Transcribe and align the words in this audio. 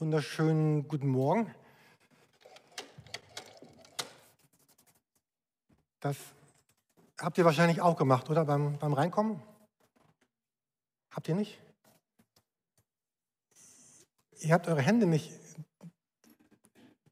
Wunderschönen 0.00 0.88
guten 0.88 1.08
Morgen. 1.08 1.54
Das 6.00 6.16
habt 7.20 7.36
ihr 7.36 7.44
wahrscheinlich 7.44 7.82
auch 7.82 7.98
gemacht, 7.98 8.30
oder? 8.30 8.46
Beim, 8.46 8.78
beim 8.78 8.94
Reinkommen? 8.94 9.42
Habt 11.10 11.28
ihr 11.28 11.34
nicht? 11.34 11.60
Ihr 14.38 14.54
habt 14.54 14.68
eure 14.68 14.80
Hände 14.80 15.04
nicht 15.04 15.38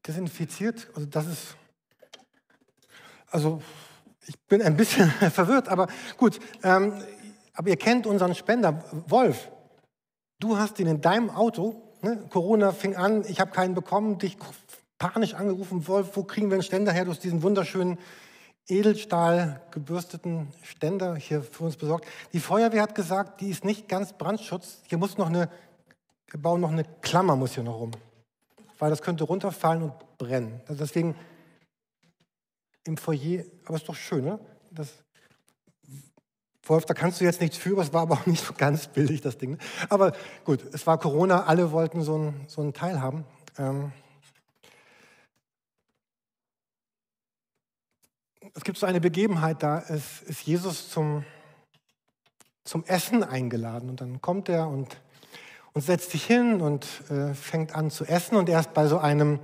desinfiziert. 0.07 0.87
Also 0.95 1.05
das 1.05 1.27
ist. 1.27 1.57
Also 3.27 3.61
ich 4.25 4.39
bin 4.47 4.63
ein 4.63 4.75
bisschen 4.75 5.11
verwirrt, 5.31 5.69
aber 5.69 5.89
gut. 6.17 6.39
Ähm, 6.63 7.03
aber 7.53 7.69
ihr 7.69 7.77
kennt 7.77 8.07
unseren 8.07 8.33
Spender, 8.33 8.83
Wolf. 9.07 9.51
Du 10.39 10.57
hast 10.57 10.79
ihn 10.79 10.87
in 10.87 11.01
deinem 11.01 11.29
Auto 11.29 11.85
Ne? 12.01 12.23
Corona 12.29 12.71
fing 12.71 12.95
an, 12.95 13.23
ich 13.27 13.39
habe 13.39 13.51
keinen 13.51 13.75
bekommen, 13.75 14.17
dich 14.19 14.37
panisch 14.97 15.33
angerufen, 15.33 15.87
Wolf, 15.87 16.15
wo 16.15 16.23
kriegen 16.23 16.49
wir 16.49 16.55
einen 16.55 16.63
Ständer 16.63 16.91
her? 16.91 17.05
Du 17.05 17.11
hast 17.11 17.23
diesen 17.23 17.43
wunderschönen 17.43 17.97
Edelstahl 18.67 19.61
gebürsteten 19.71 20.47
Ständer 20.61 21.15
hier 21.15 21.41
für 21.41 21.63
uns 21.63 21.75
besorgt. 21.75 22.07
Die 22.33 22.39
Feuerwehr 22.39 22.83
hat 22.83 22.95
gesagt, 22.95 23.41
die 23.41 23.49
ist 23.49 23.65
nicht 23.65 23.87
ganz 23.89 24.13
Brandschutz. 24.13 24.81
Hier 24.87 24.97
muss 24.97 25.17
noch 25.17 25.27
eine, 25.27 25.49
wir 26.29 26.41
bauen 26.41 26.61
noch 26.61 26.71
eine 26.71 26.83
Klammer, 27.01 27.35
muss 27.35 27.55
hier 27.55 27.63
noch 27.63 27.79
rum. 27.79 27.91
Weil 28.77 28.91
das 28.91 29.01
könnte 29.01 29.23
runterfallen 29.23 29.83
und 29.83 30.17
brennen. 30.17 30.61
Also 30.67 30.83
deswegen 30.83 31.15
im 32.85 32.97
Foyer, 32.97 33.43
aber 33.65 33.75
ist 33.75 33.89
doch 33.89 33.95
schön, 33.95 34.25
ne? 34.25 34.39
Das, 34.71 35.03
Wolf, 36.69 36.85
da 36.85 36.93
kannst 36.93 37.19
du 37.19 37.25
jetzt 37.25 37.41
nichts 37.41 37.57
für, 37.57 37.77
es 37.79 37.93
war 37.93 38.03
aber 38.03 38.15
auch 38.15 38.25
nicht 38.25 38.45
so 38.45 38.53
ganz 38.53 38.87
billig, 38.87 39.21
das 39.21 39.37
Ding. 39.37 39.51
Ne? 39.51 39.57
Aber 39.89 40.13
gut, 40.45 40.63
es 40.73 40.85
war 40.85 40.97
Corona, 40.97 41.45
alle 41.45 41.71
wollten 41.71 42.01
so 42.01 42.17
ein, 42.17 42.45
so 42.47 42.61
einen 42.61 42.73
Teil 42.73 43.01
haben. 43.01 43.25
Ähm 43.57 43.91
es 48.53 48.63
gibt 48.63 48.77
so 48.77 48.85
eine 48.85 49.01
Begebenheit, 49.01 49.63
da 49.63 49.79
ist, 49.79 50.21
ist 50.23 50.41
Jesus 50.41 50.89
zum, 50.89 51.23
zum 52.63 52.83
Essen 52.85 53.23
eingeladen 53.23 53.89
und 53.89 54.01
dann 54.01 54.21
kommt 54.21 54.49
er 54.49 54.67
und, 54.67 54.97
und 55.73 55.81
setzt 55.81 56.11
sich 56.11 56.25
hin 56.25 56.61
und 56.61 56.85
äh, 57.09 57.33
fängt 57.33 57.75
an 57.75 57.91
zu 57.91 58.05
essen 58.05 58.35
und 58.35 58.49
er 58.49 58.59
ist 58.59 58.73
bei 58.73 58.87
so 58.87 58.97
einem, 58.97 59.39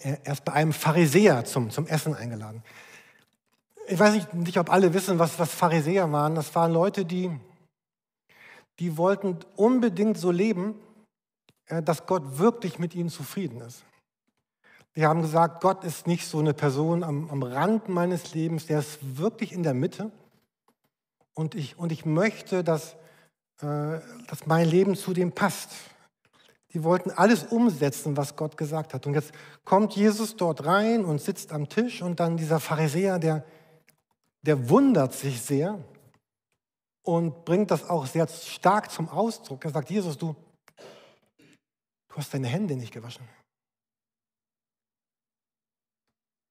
er 0.00 0.36
bei 0.44 0.52
einem 0.52 0.72
Pharisäer 0.72 1.44
zum, 1.44 1.70
zum 1.70 1.86
Essen 1.86 2.14
eingeladen 2.14 2.62
ich 3.92 3.98
weiß 3.98 4.14
nicht, 4.14 4.34
nicht, 4.34 4.58
ob 4.58 4.72
alle 4.72 4.94
wissen, 4.94 5.18
was, 5.18 5.38
was 5.38 5.52
Pharisäer 5.52 6.10
waren. 6.10 6.34
Das 6.34 6.54
waren 6.54 6.72
Leute, 6.72 7.04
die, 7.04 7.30
die 8.78 8.96
wollten 8.96 9.38
unbedingt 9.54 10.16
so 10.16 10.30
leben, 10.30 10.74
äh, 11.66 11.82
dass 11.82 12.06
Gott 12.06 12.38
wirklich 12.38 12.78
mit 12.78 12.94
ihnen 12.94 13.10
zufrieden 13.10 13.60
ist. 13.60 13.84
Die 14.96 15.06
haben 15.06 15.22
gesagt, 15.22 15.62
Gott 15.62 15.84
ist 15.84 16.06
nicht 16.06 16.26
so 16.26 16.38
eine 16.38 16.54
Person 16.54 17.02
am, 17.02 17.30
am 17.30 17.42
Rand 17.42 17.88
meines 17.88 18.34
Lebens, 18.34 18.66
der 18.66 18.80
ist 18.80 18.98
wirklich 19.18 19.52
in 19.52 19.62
der 19.62 19.74
Mitte. 19.74 20.10
Und 21.34 21.54
ich, 21.54 21.78
und 21.78 21.92
ich 21.92 22.04
möchte, 22.06 22.64
dass, 22.64 22.94
äh, 23.60 24.00
dass 24.26 24.46
mein 24.46 24.68
Leben 24.68 24.96
zu 24.96 25.12
dem 25.12 25.32
passt. 25.32 25.70
Die 26.72 26.82
wollten 26.82 27.10
alles 27.10 27.44
umsetzen, 27.44 28.16
was 28.16 28.36
Gott 28.36 28.56
gesagt 28.56 28.94
hat. 28.94 29.06
Und 29.06 29.12
jetzt 29.12 29.32
kommt 29.66 29.94
Jesus 29.94 30.36
dort 30.36 30.64
rein 30.64 31.04
und 31.04 31.20
sitzt 31.20 31.52
am 31.52 31.68
Tisch 31.68 32.00
und 32.00 32.20
dann 32.20 32.38
dieser 32.38 32.58
Pharisäer, 32.58 33.18
der, 33.18 33.44
der 34.42 34.68
wundert 34.68 35.14
sich 35.14 35.40
sehr 35.40 35.82
und 37.02 37.44
bringt 37.44 37.70
das 37.70 37.88
auch 37.88 38.06
sehr 38.06 38.26
stark 38.28 38.90
zum 38.90 39.08
Ausdruck. 39.08 39.64
Er 39.64 39.70
sagt, 39.70 39.90
Jesus, 39.90 40.18
du, 40.18 40.34
du 42.08 42.16
hast 42.16 42.32
deine 42.34 42.48
Hände 42.48 42.76
nicht 42.76 42.92
gewaschen. 42.92 43.26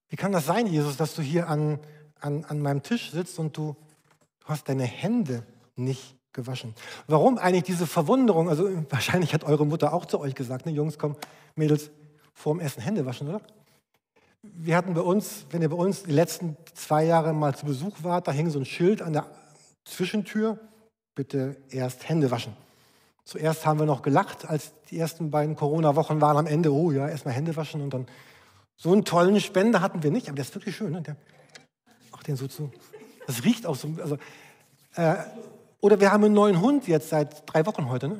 Wie 0.09 0.17
kann 0.17 0.33
das 0.33 0.45
sein, 0.45 0.67
Jesus, 0.67 0.97
dass 0.97 1.15
du 1.15 1.21
hier 1.21 1.47
an, 1.47 1.79
an, 2.19 2.43
an 2.45 2.59
meinem 2.59 2.83
Tisch 2.83 3.11
sitzt 3.11 3.39
und 3.39 3.55
du, 3.55 3.75
du 4.41 4.47
hast 4.47 4.67
deine 4.67 4.83
Hände 4.83 5.45
nicht 5.75 6.17
gewaschen? 6.33 6.75
Warum 7.07 7.37
eigentlich 7.37 7.63
diese 7.63 7.87
Verwunderung? 7.87 8.49
Also 8.49 8.69
wahrscheinlich 8.89 9.33
hat 9.33 9.45
eure 9.45 9.65
Mutter 9.65 9.93
auch 9.93 10.05
zu 10.05 10.19
euch 10.19 10.35
gesagt, 10.35 10.65
ne, 10.65 10.73
Jungs, 10.73 10.97
komm, 10.97 11.15
Mädels, 11.55 11.91
vorm 12.33 12.59
Essen 12.59 12.81
Hände 12.81 13.05
waschen, 13.05 13.29
oder? 13.29 13.41
Wir 14.43 14.75
hatten 14.75 14.93
bei 14.93 15.01
uns, 15.01 15.45
wenn 15.51 15.61
ihr 15.61 15.69
bei 15.69 15.75
uns 15.75 16.03
die 16.03 16.11
letzten 16.11 16.57
zwei 16.73 17.05
Jahre 17.05 17.33
mal 17.33 17.55
zu 17.55 17.65
Besuch 17.65 17.97
wart, 18.01 18.27
da 18.27 18.31
hing 18.31 18.49
so 18.49 18.59
ein 18.59 18.65
Schild 18.65 19.01
an 19.01 19.13
der 19.13 19.27
Zwischentür, 19.85 20.59
bitte 21.15 21.57
erst 21.69 22.07
Hände 22.09 22.31
waschen. 22.31 22.53
Zuerst 23.23 23.65
haben 23.65 23.79
wir 23.79 23.85
noch 23.85 24.01
gelacht, 24.01 24.49
als 24.49 24.73
die 24.89 24.97
ersten 24.97 25.29
beiden 25.29 25.55
Corona-Wochen 25.55 26.21
waren 26.21 26.37
am 26.37 26.47
Ende, 26.47 26.73
oh 26.73 26.91
ja, 26.91 27.07
erstmal 27.07 27.33
Hände 27.33 27.55
waschen 27.55 27.81
und 27.81 27.93
dann 27.93 28.07
so 28.75 28.91
einen 28.91 29.05
tollen 29.05 29.39
Spender 29.39 29.81
hatten 29.81 30.01
wir 30.01 30.09
nicht, 30.09 30.27
aber 30.27 30.35
der 30.35 30.45
ist 30.45 30.55
wirklich 30.55 30.75
schön. 30.75 30.91
Ne? 30.91 31.01
Der 31.01 31.15
macht 32.11 32.27
den 32.27 32.35
so 32.35 32.47
zu. 32.47 32.71
Das 33.27 33.43
riecht 33.43 33.67
auch 33.67 33.75
so. 33.75 33.89
Also, 34.01 34.17
äh, 34.95 35.15
oder 35.81 35.99
wir 35.99 36.11
haben 36.11 36.23
einen 36.23 36.33
neuen 36.33 36.59
Hund 36.59 36.87
jetzt 36.87 37.09
seit 37.09 37.43
drei 37.45 37.65
Wochen 37.67 37.89
heute. 37.89 38.07
Ne? 38.07 38.19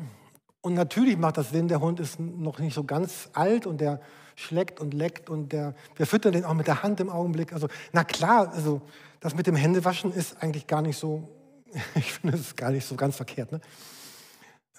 Und 0.61 0.75
natürlich 0.75 1.17
macht 1.17 1.37
das 1.37 1.49
Sinn, 1.49 1.67
der 1.67 1.81
Hund 1.81 1.99
ist 1.99 2.19
noch 2.19 2.59
nicht 2.59 2.75
so 2.75 2.83
ganz 2.83 3.29
alt 3.33 3.65
und 3.65 3.81
der 3.81 4.01
schleckt 4.41 4.79
und 4.79 4.93
leckt 4.93 5.29
und 5.29 5.51
der, 5.51 5.75
wir 5.95 6.05
füttern 6.05 6.33
den 6.33 6.45
auch 6.45 6.53
mit 6.53 6.67
der 6.67 6.83
Hand 6.83 6.99
im 6.99 7.09
Augenblick. 7.09 7.53
Also, 7.53 7.67
na 7.93 8.03
klar, 8.03 8.51
also 8.53 8.81
das 9.19 9.35
mit 9.35 9.47
dem 9.47 9.55
Händewaschen 9.55 10.13
ist 10.13 10.41
eigentlich 10.41 10.67
gar 10.67 10.81
nicht 10.81 10.97
so, 10.97 11.29
ich 11.95 12.13
finde, 12.13 12.37
es 12.37 12.55
gar 12.55 12.71
nicht 12.71 12.85
so 12.85 12.95
ganz 12.95 13.15
verkehrt. 13.15 13.51
Ne? 13.51 13.61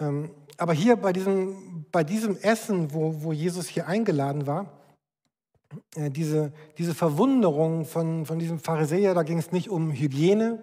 Ähm, 0.01 0.31
aber 0.59 0.73
hier 0.73 0.97
bei 0.97 1.13
diesem, 1.13 1.87
bei 1.91 2.05
diesem 2.05 2.37
Essen, 2.37 2.93
wo, 2.93 3.23
wo 3.23 3.33
Jesus 3.33 3.69
hier 3.69 3.87
eingeladen 3.87 4.47
war, 4.47 4.67
äh, 5.97 6.11
diese, 6.11 6.53
diese 6.79 6.95
Verwunderung 6.95 7.85
von, 7.85 8.25
von 8.27 8.39
diesem 8.39 8.59
Pharisäer, 8.59 9.15
da 9.15 9.23
ging 9.23 9.39
es 9.39 9.53
nicht 9.53 9.71
um 9.71 9.93
Hygiene, 9.93 10.59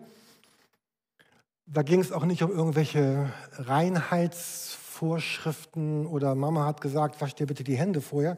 da 1.65 1.81
ging 1.83 2.01
es 2.01 2.11
auch 2.11 2.25
nicht 2.25 2.43
um 2.43 2.51
irgendwelche 2.51 3.31
Reinheitsvorschriften 3.53 6.05
oder 6.07 6.35
Mama 6.35 6.65
hat 6.65 6.81
gesagt, 6.81 7.21
wasch 7.21 7.35
dir 7.35 7.47
bitte 7.47 7.63
die 7.63 7.77
Hände 7.77 8.01
vorher, 8.01 8.35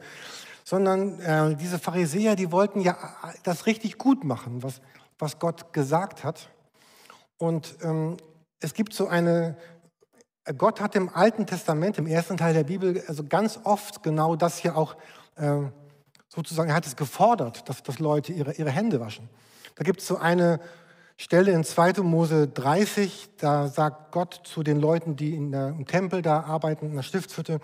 sondern 0.64 1.20
äh, 1.20 1.56
diese 1.56 1.78
Pharisäer, 1.78 2.36
die 2.36 2.52
wollten 2.52 2.80
ja 2.80 2.96
das 3.42 3.66
richtig 3.66 3.98
gut 3.98 4.24
machen, 4.24 4.62
was, 4.62 4.80
was 5.18 5.38
Gott 5.38 5.72
gesagt 5.72 6.24
hat. 6.24 6.48
Und 7.38 7.76
ähm, 7.82 8.16
es 8.60 8.74
gibt 8.74 8.94
so 8.94 9.08
eine, 9.08 9.56
Gott 10.56 10.80
hat 10.80 10.94
im 10.94 11.08
Alten 11.08 11.46
Testament, 11.46 11.98
im 11.98 12.06
ersten 12.06 12.36
Teil 12.36 12.54
der 12.54 12.64
Bibel, 12.64 13.02
also 13.06 13.24
ganz 13.24 13.60
oft 13.64 14.02
genau 14.02 14.36
das 14.36 14.58
hier 14.58 14.76
auch 14.76 14.96
äh, 15.36 15.58
sozusagen, 16.28 16.70
er 16.70 16.76
hat 16.76 16.86
es 16.86 16.96
gefordert, 16.96 17.68
dass, 17.68 17.82
dass 17.82 17.98
Leute 17.98 18.32
ihre, 18.32 18.52
ihre 18.54 18.70
Hände 18.70 19.00
waschen. 19.00 19.28
Da 19.74 19.84
gibt 19.84 20.00
es 20.00 20.06
so 20.06 20.16
eine 20.16 20.60
Stelle 21.16 21.52
in 21.52 21.62
2. 21.62 22.02
Mose 22.02 22.48
30, 22.48 23.30
da 23.38 23.68
sagt 23.68 24.12
Gott 24.12 24.40
zu 24.44 24.62
den 24.62 24.80
Leuten, 24.80 25.14
die 25.16 25.34
in 25.34 25.52
der, 25.52 25.68
im 25.68 25.86
Tempel 25.86 26.22
da 26.22 26.40
arbeiten, 26.40 26.86
in 26.86 26.96
der 26.96 27.02
Stiftshütte, 27.02 27.60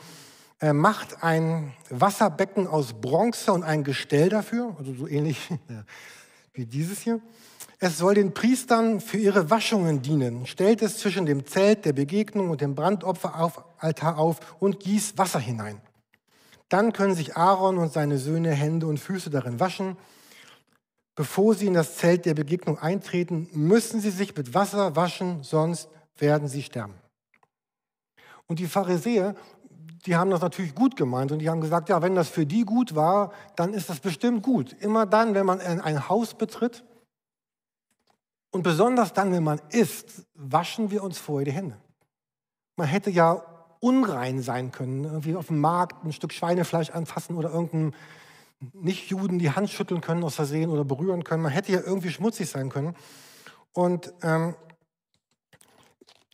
er 0.60 0.74
macht 0.74 1.22
ein 1.22 1.72
Wasserbecken 1.88 2.66
aus 2.66 2.94
Bronze 2.94 3.52
und 3.52 3.62
ein 3.62 3.84
Gestell 3.84 4.28
dafür, 4.28 4.74
also 4.78 4.92
so 4.92 5.06
ähnlich 5.06 5.48
wie 6.52 6.66
dieses 6.66 7.00
hier. 7.00 7.20
Es 7.78 7.98
soll 7.98 8.14
den 8.14 8.34
Priestern 8.34 9.00
für 9.00 9.18
ihre 9.18 9.50
Waschungen 9.50 10.02
dienen. 10.02 10.46
Stellt 10.46 10.82
es 10.82 10.98
zwischen 10.98 11.26
dem 11.26 11.46
Zelt 11.46 11.84
der 11.84 11.92
Begegnung 11.92 12.50
und 12.50 12.60
dem 12.60 12.74
Brandopferaltar 12.74 14.18
auf 14.18 14.40
und 14.58 14.80
gießt 14.80 15.16
Wasser 15.16 15.38
hinein. 15.38 15.80
Dann 16.68 16.92
können 16.92 17.14
sich 17.14 17.36
Aaron 17.36 17.78
und 17.78 17.92
seine 17.92 18.18
Söhne 18.18 18.50
Hände 18.50 18.88
und 18.88 18.98
Füße 18.98 19.30
darin 19.30 19.60
waschen. 19.60 19.96
Bevor 21.14 21.54
sie 21.54 21.66
in 21.66 21.74
das 21.74 21.96
Zelt 21.96 22.26
der 22.26 22.34
Begegnung 22.34 22.78
eintreten, 22.78 23.48
müssen 23.52 24.00
sie 24.00 24.10
sich 24.10 24.36
mit 24.36 24.54
Wasser 24.54 24.96
waschen, 24.96 25.44
sonst 25.44 25.88
werden 26.16 26.48
sie 26.48 26.64
sterben. 26.64 26.94
Und 28.46 28.58
die 28.58 28.66
Pharisäer 28.66 29.36
die 30.08 30.16
haben 30.16 30.30
das 30.30 30.40
natürlich 30.40 30.74
gut 30.74 30.96
gemeint 30.96 31.32
und 31.32 31.38
die 31.40 31.50
haben 31.50 31.60
gesagt, 31.60 31.90
ja, 31.90 32.00
wenn 32.00 32.14
das 32.14 32.30
für 32.30 32.46
die 32.46 32.64
gut 32.64 32.94
war, 32.94 33.30
dann 33.56 33.74
ist 33.74 33.90
das 33.90 34.00
bestimmt 34.00 34.42
gut. 34.42 34.74
Immer 34.80 35.04
dann, 35.04 35.34
wenn 35.34 35.44
man 35.44 35.60
ein 35.60 36.08
Haus 36.08 36.32
betritt 36.32 36.82
und 38.50 38.62
besonders 38.62 39.12
dann, 39.12 39.32
wenn 39.32 39.44
man 39.44 39.60
isst, 39.68 40.26
waschen 40.32 40.90
wir 40.90 41.02
uns 41.02 41.18
vorher 41.18 41.44
die 41.44 41.52
Hände. 41.52 41.76
Man 42.76 42.86
hätte 42.86 43.10
ja 43.10 43.42
unrein 43.80 44.40
sein 44.40 44.72
können, 44.72 45.04
irgendwie 45.04 45.36
auf 45.36 45.48
dem 45.48 45.60
Markt 45.60 46.02
ein 46.02 46.14
Stück 46.14 46.32
Schweinefleisch 46.32 46.88
anfassen 46.88 47.36
oder 47.36 47.50
irgendeinem 47.50 47.92
Nicht-Juden 48.72 49.38
die 49.38 49.50
Hand 49.50 49.68
schütteln 49.68 50.00
können 50.00 50.24
aus 50.24 50.36
Versehen 50.36 50.70
oder 50.70 50.86
berühren 50.86 51.22
können. 51.22 51.42
Man 51.42 51.52
hätte 51.52 51.70
ja 51.70 51.82
irgendwie 51.84 52.10
schmutzig 52.10 52.48
sein 52.48 52.70
können. 52.70 52.96
Und 53.74 54.14
ähm, 54.22 54.56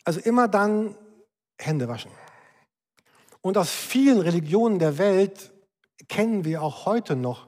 also 0.05 0.21
immer 0.21 0.47
dann 0.47 0.95
Hände 1.59 1.89
waschen. 1.89 2.11
Und 3.45 3.59
aus 3.59 3.69
vielen 3.69 4.21
Religionen 4.21 4.79
der 4.79 4.97
Welt 4.97 5.53
kennen 6.07 6.45
wir 6.45 6.63
auch 6.63 6.87
heute 6.87 7.15
noch, 7.15 7.45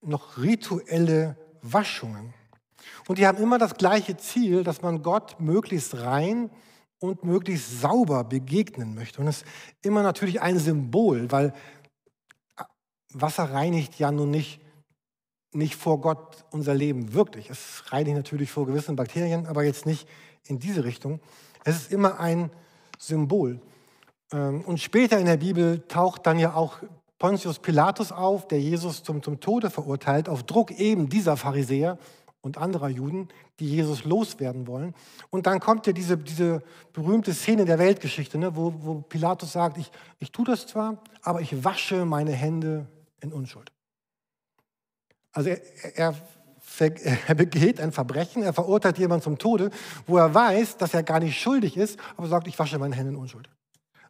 noch 0.00 0.38
rituelle 0.38 1.36
Waschungen. 1.60 2.32
Und 3.06 3.18
die 3.18 3.26
haben 3.26 3.36
immer 3.36 3.58
das 3.58 3.74
gleiche 3.74 4.16
Ziel, 4.16 4.64
dass 4.64 4.80
man 4.80 5.02
Gott 5.02 5.38
möglichst 5.38 5.94
rein 5.98 6.48
und 7.00 7.22
möglichst 7.22 7.82
sauber 7.82 8.24
begegnen 8.24 8.94
möchte. 8.94 9.20
Und 9.20 9.28
es 9.28 9.42
ist 9.42 9.46
immer 9.82 10.02
natürlich 10.02 10.40
ein 10.40 10.58
Symbol, 10.58 11.30
weil 11.30 11.52
Wasser 13.12 13.52
reinigt 13.52 13.98
ja 13.98 14.10
nun 14.10 14.30
nicht, 14.30 14.62
nicht 15.52 15.76
vor 15.76 16.00
Gott 16.00 16.46
unser 16.50 16.72
Leben 16.72 17.12
wirklich. 17.12 17.50
Es 17.50 17.92
reinigt 17.92 18.16
natürlich 18.16 18.50
vor 18.50 18.64
gewissen 18.64 18.96
Bakterien, 18.96 19.46
aber 19.46 19.64
jetzt 19.64 19.84
nicht 19.84 20.08
in 20.44 20.58
diese 20.58 20.84
Richtung. 20.84 21.20
Es 21.62 21.76
ist 21.76 21.92
immer 21.92 22.20
ein 22.20 22.50
Symbol. 22.98 23.60
Ähm, 24.32 24.62
und 24.62 24.80
später 24.80 25.18
in 25.18 25.26
der 25.26 25.36
Bibel 25.36 25.86
taucht 25.88 26.26
dann 26.26 26.38
ja 26.38 26.54
auch 26.54 26.78
Pontius 27.18 27.58
Pilatus 27.58 28.12
auf, 28.12 28.46
der 28.48 28.60
Jesus 28.60 29.02
zum, 29.02 29.22
zum 29.22 29.40
Tode 29.40 29.70
verurteilt, 29.70 30.28
auf 30.28 30.42
Druck 30.42 30.70
eben 30.72 31.08
dieser 31.08 31.36
Pharisäer 31.36 31.98
und 32.42 32.58
anderer 32.58 32.88
Juden, 32.88 33.28
die 33.58 33.68
Jesus 33.68 34.04
loswerden 34.04 34.66
wollen. 34.66 34.94
Und 35.30 35.46
dann 35.46 35.58
kommt 35.58 35.86
ja 35.86 35.92
diese, 35.92 36.18
diese 36.18 36.62
berühmte 36.92 37.32
Szene 37.32 37.64
der 37.64 37.78
Weltgeschichte, 37.78 38.38
ne, 38.38 38.54
wo, 38.54 38.74
wo 38.78 38.94
Pilatus 39.00 39.52
sagt, 39.52 39.78
ich, 39.78 39.90
ich 40.18 40.30
tue 40.30 40.44
das 40.44 40.66
zwar, 40.66 41.02
aber 41.22 41.40
ich 41.40 41.64
wasche 41.64 42.04
meine 42.04 42.32
Hände 42.32 42.86
in 43.20 43.32
Unschuld. 43.32 43.72
Also 45.32 45.50
er, 45.50 45.60
er, 45.96 46.14
er 47.26 47.34
begeht 47.34 47.80
ein 47.80 47.92
Verbrechen, 47.92 48.42
er 48.42 48.52
verurteilt 48.52 48.98
jemanden 48.98 49.24
zum 49.24 49.38
Tode, 49.38 49.70
wo 50.06 50.18
er 50.18 50.32
weiß, 50.32 50.76
dass 50.76 50.94
er 50.94 51.02
gar 51.02 51.20
nicht 51.20 51.40
schuldig 51.40 51.76
ist, 51.76 51.98
aber 52.16 52.28
sagt, 52.28 52.46
ich 52.46 52.58
wasche 52.58 52.78
meine 52.78 52.94
Hände 52.94 53.12
in 53.12 53.16
Unschuld. 53.16 53.48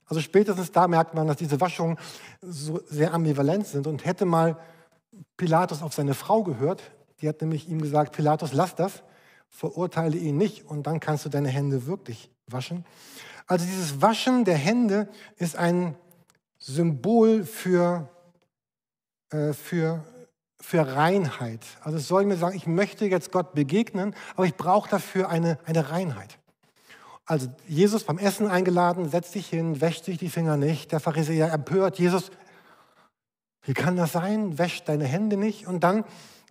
Also 0.07 0.21
spätestens 0.21 0.73
da 0.73 0.89
merkt 0.89 1.15
man, 1.15 1.27
dass 1.27 1.37
diese 1.37 1.61
Waschungen 1.61 1.99
so 2.41 2.81
sehr 2.87 3.13
ambivalent 3.13 3.67
sind. 3.67 3.87
Und 3.87 4.05
hätte 4.05 4.25
mal 4.25 4.57
Pilatus 5.37 5.83
auf 5.83 5.95
seine 5.95 6.15
Frau 6.15 6.43
gehört, 6.43 6.83
die 7.21 7.29
hat 7.29 7.41
nämlich 7.41 7.69
ihm 7.69 7.81
gesagt, 7.81 8.15
Pilatus, 8.15 8.53
lass 8.53 8.75
das, 8.75 9.03
verurteile 9.49 10.17
ihn 10.17 10.37
nicht 10.37 10.67
und 10.67 10.87
dann 10.87 11.01
kannst 11.01 11.25
du 11.25 11.29
deine 11.29 11.49
Hände 11.49 11.87
wirklich 11.87 12.31
waschen. 12.47 12.85
Also 13.47 13.65
dieses 13.65 14.03
Waschen 14.03 14.45
der 14.45 14.57
Hände 14.57 15.09
ist 15.37 15.57
ein 15.57 15.95
Symbol 16.59 17.45
für, 17.45 18.09
äh, 19.31 19.53
für, 19.53 20.05
für 20.61 20.95
Reinheit. 20.95 21.61
Also 21.81 21.99
es 21.99 22.09
soll 22.09 22.27
mir 22.27 22.37
sagen, 22.37 22.57
ich 22.57 22.67
möchte 22.67 23.07
jetzt 23.07 23.33
Gott 23.33 23.55
begegnen, 23.55 24.15
aber 24.35 24.47
ich 24.47 24.57
brauche 24.57 24.91
dafür 24.91 25.29
eine, 25.29 25.59
eine 25.65 25.91
Reinheit. 25.91 26.39
Also 27.27 27.49
Jesus 27.67 28.05
beim 28.05 28.19
Essen 28.19 28.47
eingeladen, 28.47 29.09
setzt 29.09 29.33
sich 29.33 29.49
hin, 29.49 29.81
wäscht 29.81 30.05
sich 30.05 30.17
die 30.17 30.31
Finger 30.31 30.57
nicht. 30.57 30.93
Der 30.93 31.01
Pharisäer 31.01 31.53
empört, 31.53 31.99
Jesus, 31.99 32.31
wie 33.63 33.75
kann 33.75 33.97
das 33.97 34.13
sein? 34.13 34.59
Wäscht 34.59 34.89
deine 34.89 35.05
Hände 35.05 35.37
nicht. 35.37 35.67
Und 35.67 35.83
dann 35.83 36.05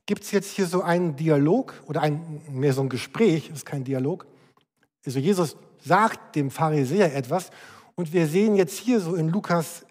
gibt 0.05 0.23
es 0.23 0.31
jetzt 0.31 0.51
hier 0.51 0.67
so 0.67 0.81
einen 0.81 1.15
Dialog 1.15 1.73
oder 1.87 2.01
ein, 2.01 2.41
mehr 2.49 2.73
so 2.73 2.81
ein 2.81 2.89
Gespräch, 2.89 3.49
ist 3.49 3.65
kein 3.65 3.85
Dialog. 3.85 4.27
Also 5.05 5.19
Jesus 5.19 5.55
sagt 5.79 6.35
dem 6.35 6.51
Pharisäer 6.51 7.15
etwas 7.15 7.51
und 7.95 8.11
wir 8.11 8.27
sehen 8.27 8.55
jetzt 8.55 8.77
hier 8.77 8.99
so 8.99 9.15
in 9.15 9.29
Lukas 9.29 9.85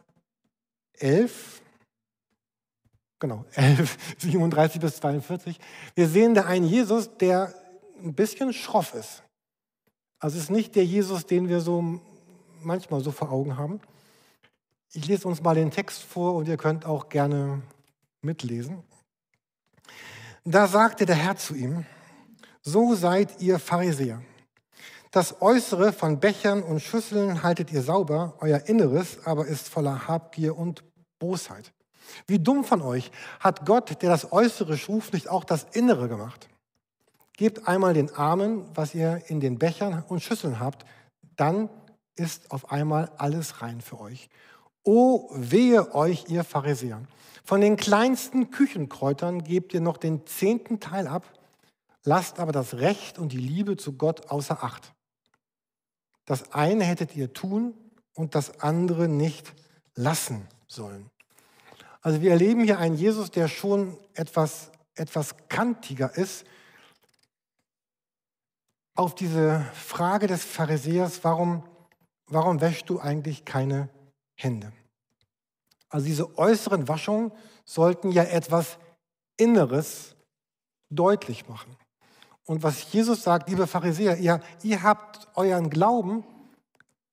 11, 0.99 1.63
genau, 3.19 3.45
11, 3.55 3.97
37 4.19 4.81
bis 4.81 4.97
42, 4.97 5.59
wir 5.95 6.09
sehen 6.09 6.35
da 6.35 6.45
einen 6.45 6.67
Jesus, 6.67 7.17
der 7.17 7.55
ein 8.03 8.15
bisschen 8.15 8.53
schroff 8.53 8.95
ist. 8.95 9.24
Also 10.19 10.39
es 10.39 10.45
ist 10.45 10.51
nicht 10.51 10.75
der 10.77 10.85
Jesus, 10.85 11.27
den 11.27 11.49
wir 11.49 11.61
so 11.61 12.01
manchmal 12.63 13.01
so 13.01 13.11
vor 13.11 13.31
Augen 13.31 13.57
haben. 13.57 13.81
Ich 14.93 15.07
lese 15.07 15.29
uns 15.29 15.43
mal 15.43 15.55
den 15.55 15.71
Text 15.71 16.03
vor 16.03 16.35
und 16.35 16.49
ihr 16.49 16.57
könnt 16.57 16.87
auch 16.87 17.09
gerne 17.09 17.63
mitlesen. 18.23 18.83
Da 20.45 20.67
sagte 20.67 21.07
der 21.07 21.17
Herr 21.17 21.37
zu 21.37 21.55
ihm, 21.55 21.85
so 22.63 22.95
seid 22.95 23.41
ihr 23.41 23.59
Pharisäer. 23.59 24.23
Das 25.11 25.41
Äußere 25.41 25.93
von 25.93 26.19
Bechern 26.19 26.63
und 26.63 26.81
Schüsseln 26.81 27.43
haltet 27.43 27.73
ihr 27.73 27.83
sauber, 27.83 28.35
euer 28.41 28.67
Inneres 28.67 29.25
aber 29.27 29.47
ist 29.47 29.69
voller 29.69 30.09
Habgier 30.09 30.57
und 30.57 30.83
Bosheit. 31.19 31.73
Wie 32.27 32.39
dumm 32.39 32.65
von 32.65 32.83
euch 32.83 33.11
hat 33.41 33.65
Gott, 33.65 34.03
der 34.03 34.11
das 34.11 34.33
Äußere 34.33 34.77
schuf, 34.77 35.13
nicht 35.13 35.29
auch 35.29 35.45
das 35.45 35.65
Innere 35.73 36.09
gemacht? 36.09 36.49
Gebt 37.37 37.67
einmal 37.67 37.95
den 37.95 38.15
Armen, 38.15 38.65
was 38.75 38.95
ihr 38.95 39.23
in 39.27 39.41
den 39.41 39.59
Bechern 39.59 40.05
und 40.09 40.23
Schüsseln 40.23 40.61
habt, 40.61 40.85
dann 41.37 41.69
ist 42.17 42.51
auf 42.53 42.71
einmal 42.71 43.11
alles 43.17 43.61
rein 43.61 43.81
für 43.81 44.01
euch. 44.01 44.29
O 44.85 45.29
wehe 45.33 45.95
euch, 45.95 46.27
ihr 46.29 46.45
Pharisäer. 46.45 47.03
Von 47.45 47.61
den 47.61 47.77
kleinsten 47.77 48.51
Küchenkräutern 48.51 49.43
gebt 49.43 49.75
ihr 49.75 49.81
noch 49.81 49.97
den 49.97 50.27
zehnten 50.27 50.79
Teil 50.79 51.09
ab, 51.09 51.25
lasst 52.05 52.39
aber 52.39 52.53
das 52.53 52.75
Recht 52.75 53.19
und 53.19 53.33
die 53.33 53.39
Liebe 53.39 53.77
zu 53.77 53.95
Gott 53.95 54.31
außer 54.31 54.63
Acht. 54.63 54.93
Das 56.27 56.53
eine 56.53 56.85
hättet 56.85 57.17
ihr 57.17 57.33
tun 57.33 57.75
und 58.15 58.35
das 58.35 58.61
andere 58.61 59.09
nicht 59.09 59.53
lassen 59.95 60.47
sollen. 60.69 61.11
Also 62.01 62.21
wir 62.21 62.31
erleben 62.31 62.65
hier 62.65 62.79
einen 62.79 62.97
Jesus, 62.97 63.31
der 63.31 63.49
schon 63.49 63.97
etwas, 64.15 64.71
etwas 64.95 65.35
kantiger 65.49 66.17
ist, 66.17 66.45
auf 68.95 69.15
diese 69.15 69.65
Frage 69.75 70.27
des 70.27 70.45
Pharisäers, 70.45 71.25
warum, 71.25 71.65
warum 72.27 72.61
wäschst 72.61 72.89
du 72.89 73.01
eigentlich 73.01 73.45
keine 73.45 73.89
Hände? 74.37 74.73
Also 75.89 76.07
diese 76.07 76.39
äußeren 76.39 76.89
Waschungen 76.89 77.33
sollten 77.65 78.11
ja 78.11 78.25
etwas 78.25 78.79
Inneres 79.37 80.15
deutlich 80.91 81.49
machen. 81.49 81.77
Und 82.47 82.63
was 82.63 82.93
Jesus 82.93 83.23
sagt, 83.23 83.49
liebe 83.49 83.67
Pharisäer, 83.67 84.19
ihr, 84.19 84.41
ihr 84.63 84.83
habt 84.83 85.29
euren 85.35 85.71
Glauben, 85.71 86.25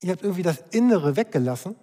ihr 0.01 0.11
habt 0.11 0.23
irgendwie 0.23 0.43
das 0.43 0.63
Innere 0.71 1.15
weggelassen 1.15 1.75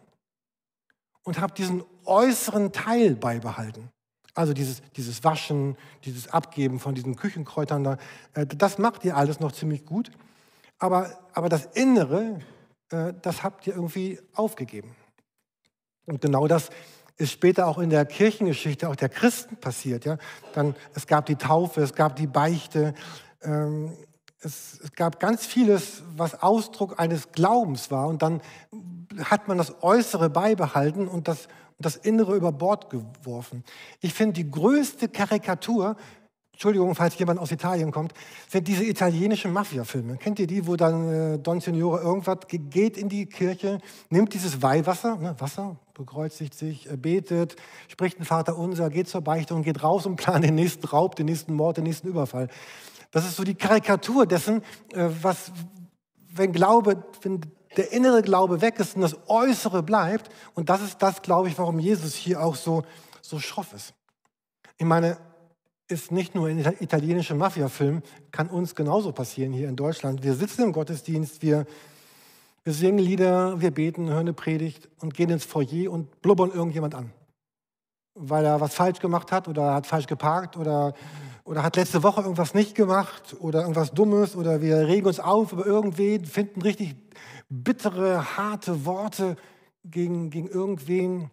und 1.23 1.41
habt 1.41 1.59
diesen 1.59 1.85
äußeren 2.05 2.73
Teil 2.73 3.17
beibehalten. 3.17 3.91
Also 4.39 4.53
dieses, 4.53 4.83
dieses 4.95 5.25
Waschen, 5.25 5.77
dieses 6.05 6.29
Abgeben 6.29 6.79
von 6.79 6.95
diesen 6.95 7.17
Küchenkräutern, 7.17 7.83
da, 7.83 7.97
äh, 8.35 8.47
das 8.47 8.79
macht 8.79 9.05
ihr 9.05 9.17
alles 9.17 9.41
noch 9.41 9.51
ziemlich 9.51 9.85
gut. 9.85 10.13
Aber, 10.79 11.11
aber 11.33 11.49
das 11.49 11.67
Innere, 11.75 12.39
äh, 12.93 13.15
das 13.21 13.43
habt 13.43 13.67
ihr 13.67 13.75
irgendwie 13.75 14.21
aufgegeben. 14.35 14.95
Und 16.07 16.21
genau 16.21 16.47
das 16.47 16.71
ist 17.17 17.33
später 17.33 17.67
auch 17.67 17.79
in 17.79 17.91
der 17.91 18.07
Kirchengeschichte 18.07 18.89
auch 18.89 18.95
der 18.95 19.09
Christen 19.09 19.57
passiert. 19.57 20.05
Ja? 20.05 20.19
Dann, 20.55 20.77
es 20.95 21.09
gab 21.09 21.27
die 21.27 21.35
Taufe, 21.35 21.81
es 21.81 21.95
gab 21.95 22.15
die 22.15 22.29
Beichte, 22.29 22.95
ähm, 23.43 23.93
es, 24.41 24.79
es, 24.85 24.93
gab 24.93 25.19
ganz 25.19 25.47
vieles, 25.47 26.05
was 26.17 26.41
Ausdruck 26.45 27.01
eines 27.01 27.33
Glaubens 27.33 27.91
war. 27.91 28.07
Und 28.07 28.23
dann 28.23 28.41
hat 29.25 29.49
man 29.49 29.59
das 29.59 29.83
Äußere 29.83 30.31
beibehalten 30.31 31.09
und 31.09 31.27
das, 31.27 31.49
das 31.79 31.97
Innere 31.97 32.35
über 32.35 32.53
Bord 32.53 32.91
geworfen. 32.91 33.65
Ich 34.01 34.15
finde, 34.15 34.35
die 34.35 34.51
größte 34.51 35.09
Karikatur, 35.09 35.97
Entschuldigung, 36.53 36.97
falls 36.97 37.17
jemand 37.17 37.39
aus 37.39 37.53
Italien 37.53 37.93
kommt, 37.93 38.13
sind 38.49 38.67
diese 38.67 38.83
italienischen 38.85 39.53
Mafia-Filme. 39.53 40.17
Kennt 40.17 40.41
ihr 40.41 40.49
die, 40.49 40.67
wo 40.67 40.75
dann 40.75 41.35
äh, 41.35 41.39
Don 41.39 41.61
Signore 41.61 42.01
irgendwas 42.01 42.39
geht 42.49 42.97
in 42.97 43.09
die 43.09 43.27
Kirche, 43.27 43.79
nimmt 44.11 44.35
dieses 44.35 44.61
Weihwasser, 44.61 45.17
ne, 45.19 45.37
Wasser, 45.39 45.77
bekreuzigt 45.95 46.55
sich, 46.55 46.91
äh, 46.91 46.97
betet, 46.97 47.55
spricht 47.87 48.19
ein 48.19 48.25
Vater 48.25 48.59
unser, 48.59 48.91
geht 48.91 49.09
zur 49.09 49.21
Beichte 49.21 49.55
und 49.55 49.63
geht 49.63 49.85
raus 49.85 50.05
und 50.05 50.17
plant 50.17 50.45
den 50.45 50.57
nächsten 50.57 50.85
Raub, 50.85 51.15
den 51.15 51.27
nächsten 51.27 51.55
Mord, 51.55 51.77
den 51.77 51.85
nächsten 51.85 52.09
Überfall. 52.09 52.49
Das 53.13 53.25
ist 53.25 53.37
so 53.37 53.45
die 53.45 53.55
Karikatur 53.55 54.27
dessen, 54.27 54.63
äh, 54.93 55.09
was, 55.23 55.53
wenn 56.35 56.51
Glaube, 56.51 57.05
wenn 57.23 57.41
der 57.79 57.93
innere 57.93 58.23
Glaube 58.23 58.61
weg 58.61 58.79
ist 58.81 58.97
und 58.97 59.03
das 59.03 59.17
Äußere 59.29 59.83
bleibt. 59.83 60.29
Und 60.55 60.69
das 60.69 60.83
ist 60.83 61.01
das, 61.01 61.23
glaube 61.23 61.49
ich, 61.49 61.57
warum 61.57 61.79
Jesus 61.79 62.15
hier 62.15 62.43
auch 62.43 62.57
so, 62.57 62.83
so 63.23 63.39
schroff 63.39 63.73
ist. 63.73 63.95
Ich 64.77 64.85
meine, 64.85 65.17
ist 65.87 66.13
nicht 66.13 66.35
nur 66.35 66.49
ein 66.49 66.59
italienischer 66.81 67.35
Mafia-Film, 67.35 68.03
kann 68.31 68.49
uns 68.49 68.75
genauso 68.75 69.13
passieren 69.13 69.53
hier 69.53 69.69
in 69.69 69.77
Deutschland. 69.77 70.23
Wir 70.23 70.35
sitzen 70.35 70.65
im 70.65 70.73
Gottesdienst, 70.73 71.41
wir, 71.41 71.67
wir 72.65 72.73
singen 72.73 72.99
Lieder, 72.99 73.61
wir 73.61 73.71
beten, 73.71 74.09
hören 74.09 74.21
eine 74.21 74.33
Predigt 74.35 74.89
und 75.01 75.15
gehen 75.15 75.31
ins 75.31 75.45
Foyer 75.45 75.91
und 75.91 76.21
blubbern 76.21 76.51
irgendjemand 76.51 76.95
an. 76.95 77.13
Weil 78.15 78.45
er 78.45 78.61
was 78.61 78.75
falsch 78.75 78.99
gemacht 78.99 79.33
hat 79.33 79.49
oder 79.49 79.73
hat 79.73 79.87
falsch 79.87 80.07
geparkt 80.07 80.57
oder, 80.57 80.95
oder 81.45 81.63
hat 81.63 81.77
letzte 81.77 82.03
Woche 82.03 82.23
irgendwas 82.23 82.53
nicht 82.53 82.75
gemacht 82.75 83.37
oder 83.39 83.61
irgendwas 83.63 83.93
Dummes 83.93 84.37
oder 84.37 84.61
wir 84.61 84.89
regen 84.89 85.07
uns 85.07 85.21
auf 85.21 85.53
über 85.53 85.65
irgendwen, 85.65 86.27
finden 86.27 86.61
richtig 86.61 86.97
bittere, 87.49 88.37
harte 88.37 88.85
Worte 88.85 89.37
gegen, 89.85 90.31
gegen 90.31 90.49
irgendwen, 90.49 91.31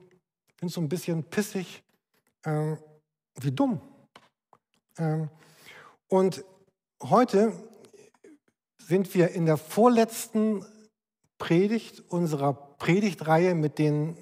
bin 0.59 0.69
so 0.69 0.81
ein 0.81 0.89
bisschen 0.89 1.23
pissig. 1.23 1.83
Ähm, 2.45 2.77
wie 3.41 3.51
dumm. 3.51 3.81
Ähm, 4.97 5.29
und 6.07 6.43
heute 7.03 7.53
sind 8.77 9.13
wir 9.13 9.31
in 9.31 9.45
der 9.45 9.57
vorletzten 9.57 10.65
Predigt 11.37 12.03
unserer 12.09 12.53
Predigtreihe 12.53 13.55
mit 13.55 13.77
den 13.77 14.17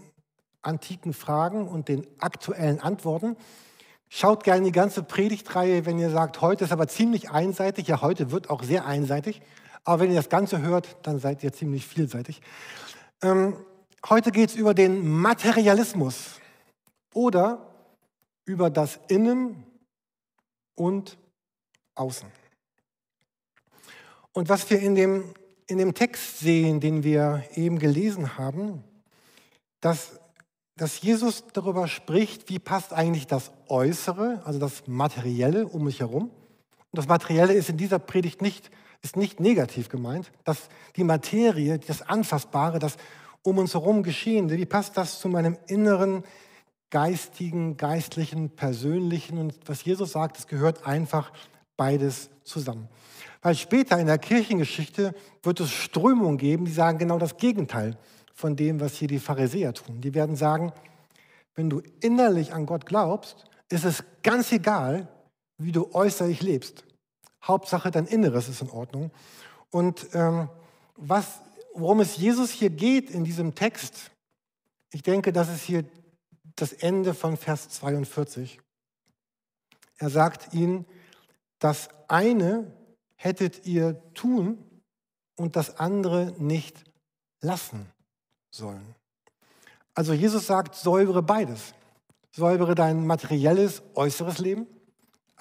antiken 0.61 1.13
Fragen 1.13 1.67
und 1.67 1.89
den 1.89 2.07
aktuellen 2.19 2.79
Antworten. 2.79 3.35
Schaut 4.09 4.43
gerne 4.43 4.65
die 4.65 4.71
ganze 4.71 5.03
Predigtreihe, 5.03 5.85
wenn 5.85 5.99
ihr 5.99 6.09
sagt, 6.09 6.41
heute 6.41 6.63
ist 6.63 6.71
aber 6.71 6.87
ziemlich 6.87 7.29
einseitig. 7.31 7.87
Ja, 7.87 8.01
heute 8.01 8.31
wird 8.31 8.49
auch 8.49 8.63
sehr 8.63 8.85
einseitig. 8.85 9.41
Aber 9.83 10.01
wenn 10.01 10.09
ihr 10.11 10.17
das 10.17 10.29
Ganze 10.29 10.61
hört, 10.61 10.97
dann 11.03 11.19
seid 11.19 11.43
ihr 11.43 11.51
ziemlich 11.51 11.85
vielseitig. 11.85 12.41
Ähm, 13.21 13.57
heute 14.07 14.31
geht 14.31 14.49
es 14.49 14.55
über 14.55 14.73
den 14.73 15.07
Materialismus 15.07 16.39
oder 17.13 17.69
über 18.45 18.69
das 18.69 18.99
Innen 19.07 19.65
und 20.75 21.17
Außen. 21.95 22.29
Und 24.31 24.49
was 24.49 24.69
wir 24.69 24.79
in 24.79 24.95
dem, 24.95 25.33
in 25.67 25.77
dem 25.77 25.93
Text 25.93 26.39
sehen, 26.39 26.79
den 26.79 27.03
wir 27.03 27.43
eben 27.55 27.77
gelesen 27.77 28.37
haben, 28.37 28.83
dass, 29.79 30.19
dass 30.75 31.01
Jesus 31.01 31.43
darüber 31.53 31.87
spricht, 31.87 32.49
wie 32.49 32.57
passt 32.57 32.93
eigentlich 32.93 33.27
das 33.27 33.51
Äußere, 33.67 34.41
also 34.45 34.59
das 34.59 34.87
Materielle 34.87 35.67
um 35.67 35.83
mich 35.83 35.99
herum. 35.99 36.29
Und 36.29 36.97
das 36.97 37.07
Materielle 37.07 37.53
ist 37.53 37.69
in 37.69 37.77
dieser 37.77 37.99
Predigt 37.99 38.41
nicht, 38.41 38.71
ist 39.03 39.17
nicht 39.17 39.39
negativ 39.39 39.89
gemeint. 39.89 40.31
Dass 40.43 40.69
die 40.95 41.03
Materie, 41.03 41.77
das 41.77 42.01
Anfassbare, 42.01 42.79
das 42.79 42.97
um 43.43 43.57
uns 43.57 43.73
herum 43.73 44.03
Geschehende, 44.03 44.57
wie 44.57 44.65
passt 44.65 44.97
das 44.97 45.19
zu 45.19 45.27
meinem 45.27 45.57
inneren, 45.67 46.23
geistigen, 46.89 47.77
geistlichen, 47.77 48.49
persönlichen? 48.49 49.37
Und 49.37 49.55
was 49.65 49.83
Jesus 49.83 50.13
sagt, 50.13 50.37
es 50.39 50.47
gehört 50.47 50.87
einfach 50.87 51.31
beides 51.75 52.29
zusammen. 52.43 52.87
Weil 53.41 53.55
später 53.55 53.99
in 53.99 54.07
der 54.07 54.17
Kirchengeschichte 54.17 55.13
wird 55.43 55.59
es 55.59 55.71
Strömungen 55.71 56.37
geben, 56.37 56.65
die 56.65 56.71
sagen 56.71 56.97
genau 56.97 57.19
das 57.19 57.35
Gegenteil 57.37 57.97
von 58.33 58.55
dem, 58.55 58.79
was 58.79 58.95
hier 58.95 59.09
die 59.09 59.19
Pharisäer 59.19 59.73
tun. 59.73 59.99
Die 59.99 60.13
werden 60.13 60.35
sagen, 60.37 60.71
wenn 61.55 61.69
du 61.69 61.81
innerlich 61.99 62.53
an 62.53 62.65
Gott 62.65 62.85
glaubst, 62.85 63.45
ist 63.69 63.85
es 63.85 64.03
ganz 64.23 64.51
egal, 64.51 65.07
wie 65.57 65.71
du 65.71 65.93
äußerlich 65.93 66.41
lebst. 66.41 66.85
Hauptsache 67.43 67.91
dein 67.91 68.05
Inneres 68.05 68.49
ist 68.49 68.61
in 68.61 68.69
Ordnung. 68.69 69.11
Und 69.69 70.07
ähm, 70.13 70.49
was, 70.95 71.41
worum 71.73 71.99
es 71.99 72.17
Jesus 72.17 72.51
hier 72.51 72.69
geht 72.69 73.09
in 73.09 73.23
diesem 73.23 73.55
Text, 73.55 74.11
ich 74.91 75.03
denke, 75.03 75.33
das 75.33 75.49
ist 75.49 75.63
hier 75.63 75.85
das 76.55 76.73
Ende 76.73 77.13
von 77.13 77.37
Vers 77.37 77.69
42. 77.69 78.59
Er 79.97 80.09
sagt 80.09 80.53
ihnen, 80.53 80.85
das 81.59 81.89
eine 82.07 82.71
hättet 83.15 83.65
ihr 83.65 84.01
tun 84.13 84.63
und 85.35 85.55
das 85.55 85.79
andere 85.79 86.33
nicht 86.37 86.83
lassen 87.41 87.91
sollen. 88.51 88.95
Also 89.95 90.13
Jesus 90.13 90.47
sagt, 90.47 90.75
säubere 90.75 91.21
beides. 91.21 91.73
Säubere 92.31 92.75
dein 92.75 93.05
materielles, 93.05 93.83
äußeres 93.93 94.39
Leben, 94.39 94.67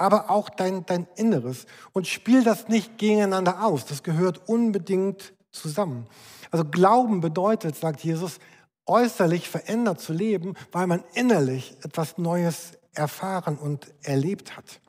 aber 0.03 0.31
auch 0.31 0.51
dein, 0.51 0.85
dein 0.87 1.07
Inneres. 1.17 1.67
Und 1.93 2.07
spiel 2.07 2.45
das 2.45 2.69
nicht 2.69 2.99
gegeneinander 2.99 3.65
aus. 3.65 3.87
Das 3.87 4.03
gehört 4.03 4.49
unbedingt 4.49 5.33
zusammen. 5.51 6.07
Also 6.51 6.65
Glauben 6.65 7.21
bedeutet, 7.21 7.77
sagt 7.77 8.03
Jesus, 8.03 8.39
äußerlich 8.87 9.49
verändert 9.49 10.01
zu 10.01 10.13
leben, 10.13 10.55
weil 10.73 10.87
man 10.87 11.05
innerlich 11.15 11.77
etwas 11.83 12.19
Neues 12.19 12.73
erfahren 12.95 13.57
und 13.57 13.93
erlebt 14.03 14.57
hat. 14.57 14.81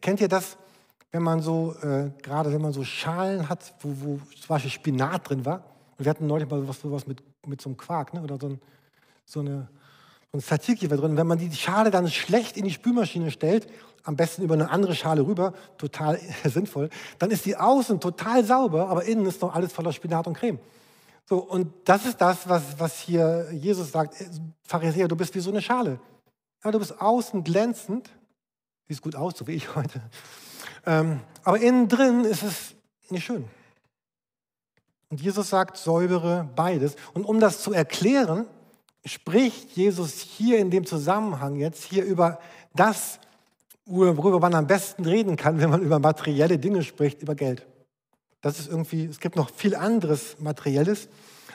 Kennt 0.00 0.20
ihr 0.20 0.28
das, 0.28 0.56
wenn 1.12 1.22
man 1.22 1.40
so, 1.40 1.74
äh, 1.82 2.10
gerade 2.22 2.52
wenn 2.52 2.60
man 2.60 2.72
so 2.72 2.84
Schalen 2.84 3.48
hat, 3.48 3.74
wo, 3.80 3.88
wo 4.00 4.16
zum 4.16 4.48
Beispiel 4.48 4.70
Spinat 4.70 5.28
drin 5.28 5.44
war? 5.44 5.64
Und 5.96 6.04
wir 6.04 6.10
hatten 6.10 6.26
neulich 6.26 6.48
mal 6.48 6.60
sowas, 6.60 6.80
sowas 6.80 7.06
mit, 7.06 7.22
mit 7.46 7.60
so 7.60 7.68
einem 7.68 7.76
Quark, 7.76 8.14
ne? 8.14 8.22
oder 8.22 8.36
so, 8.38 8.48
ein, 8.48 8.60
so 9.24 9.40
eine 9.40 9.68
ein 10.32 10.40
Tzatziki 10.40 10.90
war 10.90 10.96
drin. 10.96 11.16
Wenn 11.16 11.26
man 11.26 11.38
die 11.38 11.52
Schale 11.52 11.90
dann 11.90 12.08
schlecht 12.08 12.56
in 12.56 12.64
die 12.64 12.70
Spülmaschine 12.70 13.30
stellt, 13.30 13.68
am 14.04 14.16
besten 14.16 14.42
über 14.42 14.54
eine 14.54 14.70
andere 14.70 14.94
Schale 14.94 15.26
rüber, 15.26 15.52
total 15.76 16.20
sinnvoll, 16.44 16.90
dann 17.18 17.30
ist 17.30 17.44
die 17.44 17.56
außen 17.56 18.00
total 18.00 18.44
sauber, 18.44 18.88
aber 18.88 19.04
innen 19.04 19.26
ist 19.26 19.42
noch 19.42 19.54
alles 19.54 19.72
voller 19.72 19.92
Spinat 19.92 20.26
und 20.26 20.34
Creme. 20.34 20.58
So, 21.28 21.38
und 21.38 21.72
das 21.84 22.06
ist 22.06 22.20
das, 22.20 22.48
was, 22.48 22.62
was 22.78 22.98
hier 23.00 23.48
Jesus 23.52 23.92
sagt. 23.92 24.16
Pharisäer, 24.64 25.06
du 25.06 25.16
bist 25.16 25.34
wie 25.34 25.40
so 25.40 25.50
eine 25.50 25.62
Schale. 25.62 26.00
Ja, 26.64 26.70
du 26.70 26.78
bist 26.78 27.00
außen 27.00 27.44
glänzend, 27.44 28.10
Siehst 28.90 29.02
gut 29.02 29.14
aus, 29.14 29.34
so 29.36 29.46
wie 29.46 29.52
ich 29.52 29.72
heute. 29.76 30.02
Ähm, 30.84 31.20
aber 31.44 31.60
innen 31.60 31.86
drin 31.86 32.24
ist 32.24 32.42
es 32.42 32.74
nicht 33.08 33.24
schön. 33.24 33.44
Und 35.10 35.20
Jesus 35.20 35.48
sagt, 35.48 35.76
säubere 35.76 36.50
beides. 36.56 36.96
Und 37.14 37.24
um 37.24 37.38
das 37.38 37.62
zu 37.62 37.72
erklären, 37.72 38.46
spricht 39.04 39.70
Jesus 39.72 40.20
hier 40.20 40.58
in 40.58 40.70
dem 40.70 40.84
Zusammenhang 40.84 41.56
jetzt 41.56 41.84
hier 41.84 42.04
über 42.04 42.38
das, 42.74 43.18
worüber 43.86 44.40
man 44.40 44.54
am 44.54 44.66
besten 44.66 45.04
reden 45.04 45.36
kann, 45.36 45.60
wenn 45.60 45.70
man 45.70 45.82
über 45.82 45.98
materielle 45.98 46.58
Dinge 46.58 46.82
spricht, 46.82 47.22
über 47.22 47.34
Geld. 47.34 47.66
Das 48.40 48.58
ist 48.58 48.68
irgendwie, 48.68 49.04
es 49.06 49.20
gibt 49.20 49.36
noch 49.36 49.50
viel 49.50 49.74
anderes 49.74 50.38
Materielles, 50.38 51.08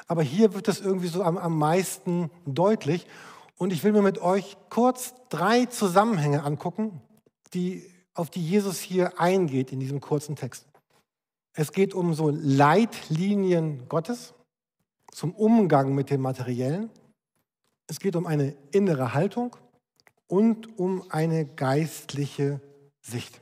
aber 0.08 0.22
hier 0.22 0.54
wird 0.54 0.68
es 0.68 0.82
irgendwie 0.82 1.08
so 1.08 1.24
am, 1.24 1.38
am 1.38 1.58
meisten 1.58 2.30
deutlich. 2.46 3.08
Und 3.58 3.72
ich 3.72 3.84
will 3.84 3.92
mir 3.92 4.02
mit 4.02 4.20
euch 4.20 4.58
kurz 4.70 5.14
drei 5.30 5.66
Zusammenhänge 5.66 6.44
angucken, 6.44 7.02
die, 7.54 7.84
auf 8.14 8.30
die 8.30 8.46
Jesus 8.46 8.80
hier 8.80 9.20
eingeht 9.20 9.72
in 9.72 9.80
diesem 9.80 10.02
kurzen 10.02 10.36
Text. 10.36 10.66
Es 11.54 11.72
geht 11.72 11.94
um 11.94 12.14
so 12.14 12.30
Leitlinien 12.30 13.88
Gottes 13.88 14.34
zum 15.12 15.34
Umgang 15.34 15.96
mit 15.96 16.10
dem 16.10 16.22
Materiellen. 16.22 16.90
Es 17.88 18.00
geht 18.00 18.15
um 18.15 18.25
eine 18.25 18.56
innere 18.72 19.13
Haltung 19.13 19.56
und 20.27 20.80
um 20.80 21.10
eine 21.12 21.46
geistliche 21.46 22.62
Sicht. 23.01 23.39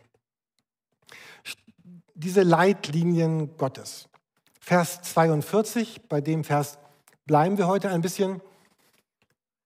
Diese 2.14 2.44
Leitlinien 2.44 3.58
Gottes. 3.58 4.10
Vers 4.60 5.02
42, 5.02 6.08
bei 6.08 6.22
dem 6.22 6.44
Vers 6.44 6.78
bleiben 7.26 7.58
wir 7.58 7.68
heute 7.68 7.90
ein 7.90 8.02
bisschen. 8.02 8.42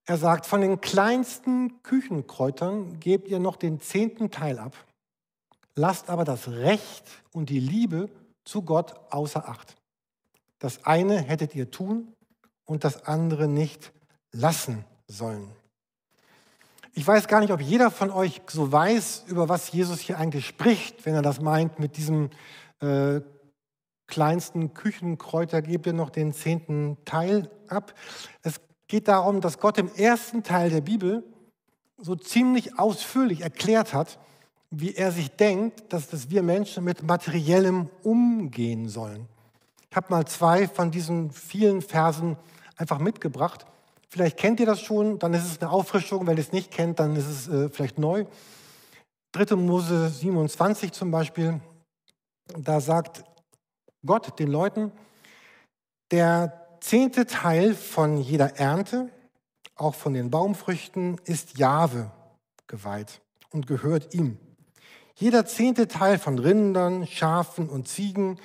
Er 0.05 0.17
sagt, 0.17 0.45
von 0.45 0.61
den 0.61 0.79
kleinsten 0.79 1.83
Küchenkräutern 1.83 2.99
gebt 2.99 3.27
ihr 3.27 3.39
noch 3.39 3.57
den 3.57 3.81
zehnten 3.81 4.31
Teil 4.31 4.57
ab, 4.59 4.73
lasst 5.75 6.09
aber 6.09 6.23
das 6.23 6.47
Recht 6.47 7.03
und 7.33 7.49
die 7.49 7.59
Liebe 7.59 8.09
zu 8.45 8.61
Gott 8.61 8.95
außer 9.11 9.49
Acht. 9.49 9.75
Das 10.59 10.85
eine 10.85 11.19
hättet 11.19 11.53
ihr 11.55 11.69
tun 11.69 12.13
und 12.65 12.83
das 12.83 13.03
andere 13.05 13.47
nicht 13.47 13.91
lassen 14.31 14.85
sollen. 15.07 15.49
Ich 16.93 17.05
weiß 17.05 17.27
gar 17.27 17.41
nicht, 17.41 17.51
ob 17.51 17.61
jeder 17.61 17.91
von 17.91 18.09
euch 18.09 18.41
so 18.47 18.71
weiß, 18.71 19.25
über 19.27 19.49
was 19.49 19.71
Jesus 19.71 19.99
hier 19.99 20.17
eigentlich 20.17 20.47
spricht, 20.47 21.05
wenn 21.05 21.13
er 21.13 21.21
das 21.21 21.39
meint 21.39 21.77
mit 21.79 21.95
diesem 21.95 22.31
äh, 22.79 23.21
kleinsten 24.07 24.73
Küchenkräuter, 24.73 25.61
gebt 25.61 25.85
ihr 25.85 25.93
noch 25.93 26.09
den 26.09 26.33
zehnten 26.33 26.97
Teil 27.05 27.51
ab. 27.67 27.93
Es 28.41 28.59
geht 28.87 29.07
darum, 29.07 29.41
dass 29.41 29.59
Gott 29.59 29.77
im 29.77 29.93
ersten 29.93 30.43
Teil 30.43 30.69
der 30.69 30.81
Bibel 30.81 31.23
so 31.97 32.15
ziemlich 32.15 32.79
ausführlich 32.79 33.41
erklärt 33.41 33.93
hat, 33.93 34.19
wie 34.69 34.95
er 34.95 35.11
sich 35.11 35.29
denkt, 35.31 35.93
dass, 35.93 36.09
dass 36.09 36.29
wir 36.29 36.43
Menschen 36.43 36.83
mit 36.83 37.03
materiellem 37.03 37.89
umgehen 38.03 38.89
sollen. 38.89 39.27
Ich 39.89 39.95
habe 39.95 40.07
mal 40.09 40.25
zwei 40.25 40.67
von 40.67 40.91
diesen 40.91 41.31
vielen 41.31 41.81
Versen 41.81 42.37
einfach 42.75 42.99
mitgebracht. 42.99 43.65
Vielleicht 44.09 44.37
kennt 44.37 44.59
ihr 44.59 44.65
das 44.65 44.81
schon, 44.81 45.19
dann 45.19 45.33
ist 45.33 45.45
es 45.45 45.61
eine 45.61 45.69
Auffrischung. 45.69 46.27
Wenn 46.27 46.37
ihr 46.37 46.43
es 46.43 46.53
nicht 46.53 46.71
kennt, 46.71 46.99
dann 46.99 47.15
ist 47.15 47.27
es 47.27 47.47
äh, 47.47 47.69
vielleicht 47.69 47.97
neu. 47.97 48.25
3. 49.33 49.55
Mose 49.55 50.09
27 50.09 50.93
zum 50.93 51.11
Beispiel, 51.11 51.59
da 52.57 52.79
sagt 52.79 53.23
Gott 54.05 54.39
den 54.39 54.47
Leuten, 54.47 54.91
der 56.11 56.67
zehnte 56.79 57.25
Teil 57.25 57.75
von 57.75 58.17
jeder 58.17 58.57
Ernte, 58.57 59.09
auch 59.75 59.95
von 59.95 60.13
den 60.13 60.31
Baumfrüchten, 60.31 61.19
ist 61.25 61.57
Jahwe 61.57 62.09
geweiht 62.67 63.21
und 63.51 63.67
gehört 63.67 64.13
ihm. 64.13 64.37
Jeder 65.15 65.45
zehnte 65.45 65.87
Teil 65.87 66.17
von 66.17 66.39
Rindern, 66.39 67.05
Schafen 67.05 67.69
und 67.69 67.87
Ziegen, 67.87 68.39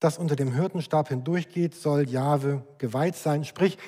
das 0.00 0.18
unter 0.18 0.36
dem 0.36 0.52
Hirtenstab 0.52 1.08
hindurchgeht, 1.08 1.74
soll 1.74 2.08
Jahwe 2.08 2.62
geweiht 2.78 3.16
sein. 3.16 3.44
Sprich, 3.44 3.78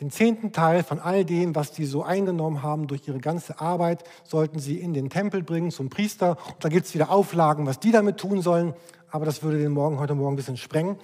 den 0.00 0.10
zehnten 0.10 0.52
Teil 0.52 0.82
von 0.82 0.98
all 0.98 1.24
dem, 1.24 1.54
was 1.54 1.72
die 1.72 1.84
so 1.84 2.02
eingenommen 2.02 2.62
haben 2.62 2.86
durch 2.86 3.06
ihre 3.06 3.18
ganze 3.18 3.60
Arbeit, 3.60 4.04
sollten 4.24 4.58
sie 4.58 4.78
in 4.78 4.94
den 4.94 5.10
Tempel 5.10 5.42
bringen 5.42 5.70
zum 5.70 5.90
Priester. 5.90 6.38
Und 6.46 6.64
da 6.64 6.68
gibt 6.68 6.86
es 6.86 6.94
wieder 6.94 7.10
Auflagen, 7.10 7.66
was 7.66 7.78
die 7.78 7.92
damit 7.92 8.18
tun 8.18 8.40
sollen. 8.42 8.74
Aber 9.10 9.26
das 9.26 9.42
würde 9.42 9.58
den 9.58 9.72
Morgen 9.72 9.98
heute 9.98 10.14
Morgen 10.14 10.32
ein 10.32 10.36
bisschen 10.36 10.56
sprengen. 10.56 10.96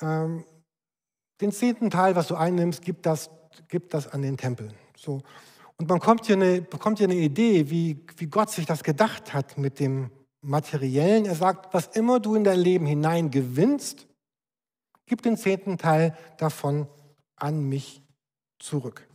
Ähm, 0.00 0.44
den 1.40 1.52
zehnten 1.52 1.90
Teil, 1.90 2.16
was 2.16 2.28
du 2.28 2.36
einnimmst, 2.36 2.82
gib 2.82 3.02
das, 3.02 3.30
gib 3.68 3.90
das 3.90 4.08
an 4.08 4.22
den 4.22 4.36
Tempel. 4.36 4.72
So. 4.96 5.20
Und 5.76 5.88
man 5.88 6.00
kommt 6.00 6.26
hier 6.26 6.36
eine, 6.36 6.62
bekommt 6.62 6.98
hier 6.98 7.08
eine 7.08 7.16
Idee, 7.16 7.68
wie, 7.70 8.04
wie 8.16 8.26
Gott 8.26 8.50
sich 8.50 8.64
das 8.64 8.82
gedacht 8.82 9.34
hat 9.34 9.58
mit 9.58 9.80
dem 9.80 10.10
Materiellen. 10.40 11.26
Er 11.26 11.34
sagt, 11.34 11.74
was 11.74 11.88
immer 11.88 12.20
du 12.20 12.34
in 12.34 12.44
dein 12.44 12.58
Leben 12.58 12.86
hinein 12.86 13.30
gewinnst, 13.30 14.06
gib 15.06 15.22
den 15.22 15.36
zehnten 15.36 15.78
Teil 15.78 16.16
davon 16.38 16.86
an 17.44 17.68
mich 17.68 18.02
zurück. 18.58 19.06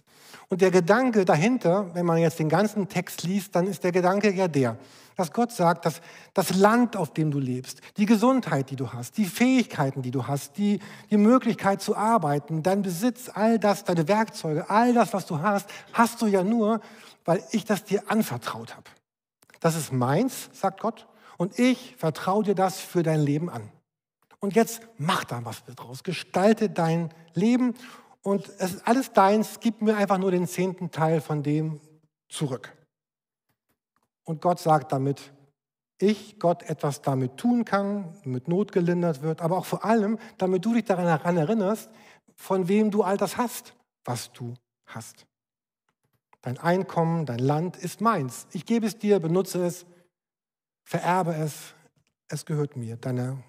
Und 0.48 0.62
der 0.62 0.72
Gedanke 0.72 1.26
dahinter, 1.26 1.94
wenn 1.94 2.06
man 2.06 2.18
jetzt 2.18 2.40
den 2.40 2.50
ganzen 2.50 2.88
Text 2.88 3.24
liest, 3.24 3.56
dann 3.56 3.68
ist 3.68 3.84
der 3.84 3.92
Gedanke 3.92 4.32
ja 4.32 4.48
der, 4.48 4.78
dass 5.16 5.34
Gott 5.34 5.52
sagt, 5.52 5.86
dass 5.86 6.02
das 6.34 6.56
Land, 6.56 6.96
auf 6.96 7.14
dem 7.14 7.30
du 7.30 7.40
lebst, 7.40 7.82
die 7.98 8.06
Gesundheit, 8.06 8.70
die 8.70 8.76
du 8.76 8.94
hast, 8.94 9.18
die 9.18 9.26
Fähigkeiten, 9.26 10.02
die 10.02 10.12
du 10.12 10.28
hast, 10.28 10.58
die, 10.58 10.80
die 11.12 11.18
Möglichkeit 11.18 11.82
zu 11.82 11.96
arbeiten, 11.96 12.64
dein 12.64 12.82
Besitz, 12.82 13.30
all 13.34 13.60
das, 13.60 13.84
deine 13.84 14.08
Werkzeuge, 14.08 14.70
all 14.70 14.94
das, 14.94 15.14
was 15.14 15.26
du 15.26 15.40
hast, 15.40 15.70
hast 15.94 16.22
du 16.22 16.28
ja 16.28 16.44
nur, 16.44 16.80
weil 17.26 17.44
ich 17.52 17.66
das 17.66 17.84
dir 17.84 18.04
anvertraut 18.10 18.76
habe. 18.76 18.90
Das 19.60 19.76
ist 19.76 19.92
meins, 19.92 20.50
sagt 20.54 20.80
Gott, 20.80 21.08
und 21.38 21.60
ich 21.60 21.96
vertraue 21.98 22.44
dir 22.44 22.56
das 22.56 22.80
für 22.80 23.04
dein 23.04 23.22
Leben 23.22 23.50
an. 23.50 23.70
Und 24.40 24.56
jetzt 24.56 24.82
mach 24.98 25.26
da 25.26 25.44
was 25.44 25.64
draus, 25.76 26.04
gestalte 26.04 26.70
dein 26.70 27.10
Leben 27.34 27.76
und 28.22 28.50
es 28.60 28.76
ist 28.76 28.88
alles 28.88 29.14
deins, 29.14 29.60
gib 29.60 29.82
mir 29.82 29.96
einfach 29.96 30.18
nur 30.18 30.32
den 30.32 30.48
zehnten 30.48 30.92
Teil 30.92 31.22
von 31.22 31.44
dem 31.44 31.80
zurück. 32.28 32.76
Und 34.24 34.42
Gott 34.42 34.60
sagt 34.60 34.92
damit, 34.92 35.34
ich, 36.02 36.40
Gott, 36.40 36.64
etwas 36.64 37.02
damit 37.02 37.38
tun 37.38 37.66
kann, 37.66 38.18
damit 38.24 38.48
Not 38.48 38.72
gelindert 38.72 39.22
wird, 39.22 39.42
aber 39.42 39.58
auch 39.58 39.66
vor 39.66 39.84
allem, 39.84 40.18
damit 40.38 40.64
du 40.64 40.74
dich 40.74 40.86
daran 40.86 41.38
erinnerst, 41.38 41.90
von 42.36 42.68
wem 42.68 42.90
du 42.90 43.04
all 43.04 43.18
das 43.18 43.38
hast, 43.38 43.76
was 44.06 44.32
du 44.32 44.54
hast. 44.86 45.26
Dein 46.42 46.58
Einkommen, 46.58 47.26
dein 47.26 47.40
Land 47.40 47.76
ist 47.76 48.00
meins. 48.00 48.48
Ich 48.54 48.66
gebe 48.66 48.88
es 48.88 48.98
dir, 48.98 49.20
benutze 49.20 49.66
es, 49.66 49.86
vererbe 50.84 51.36
es, 51.36 51.74
es 52.30 52.46
gehört 52.46 52.78
mir. 52.78 52.96
Deine, 52.96 53.44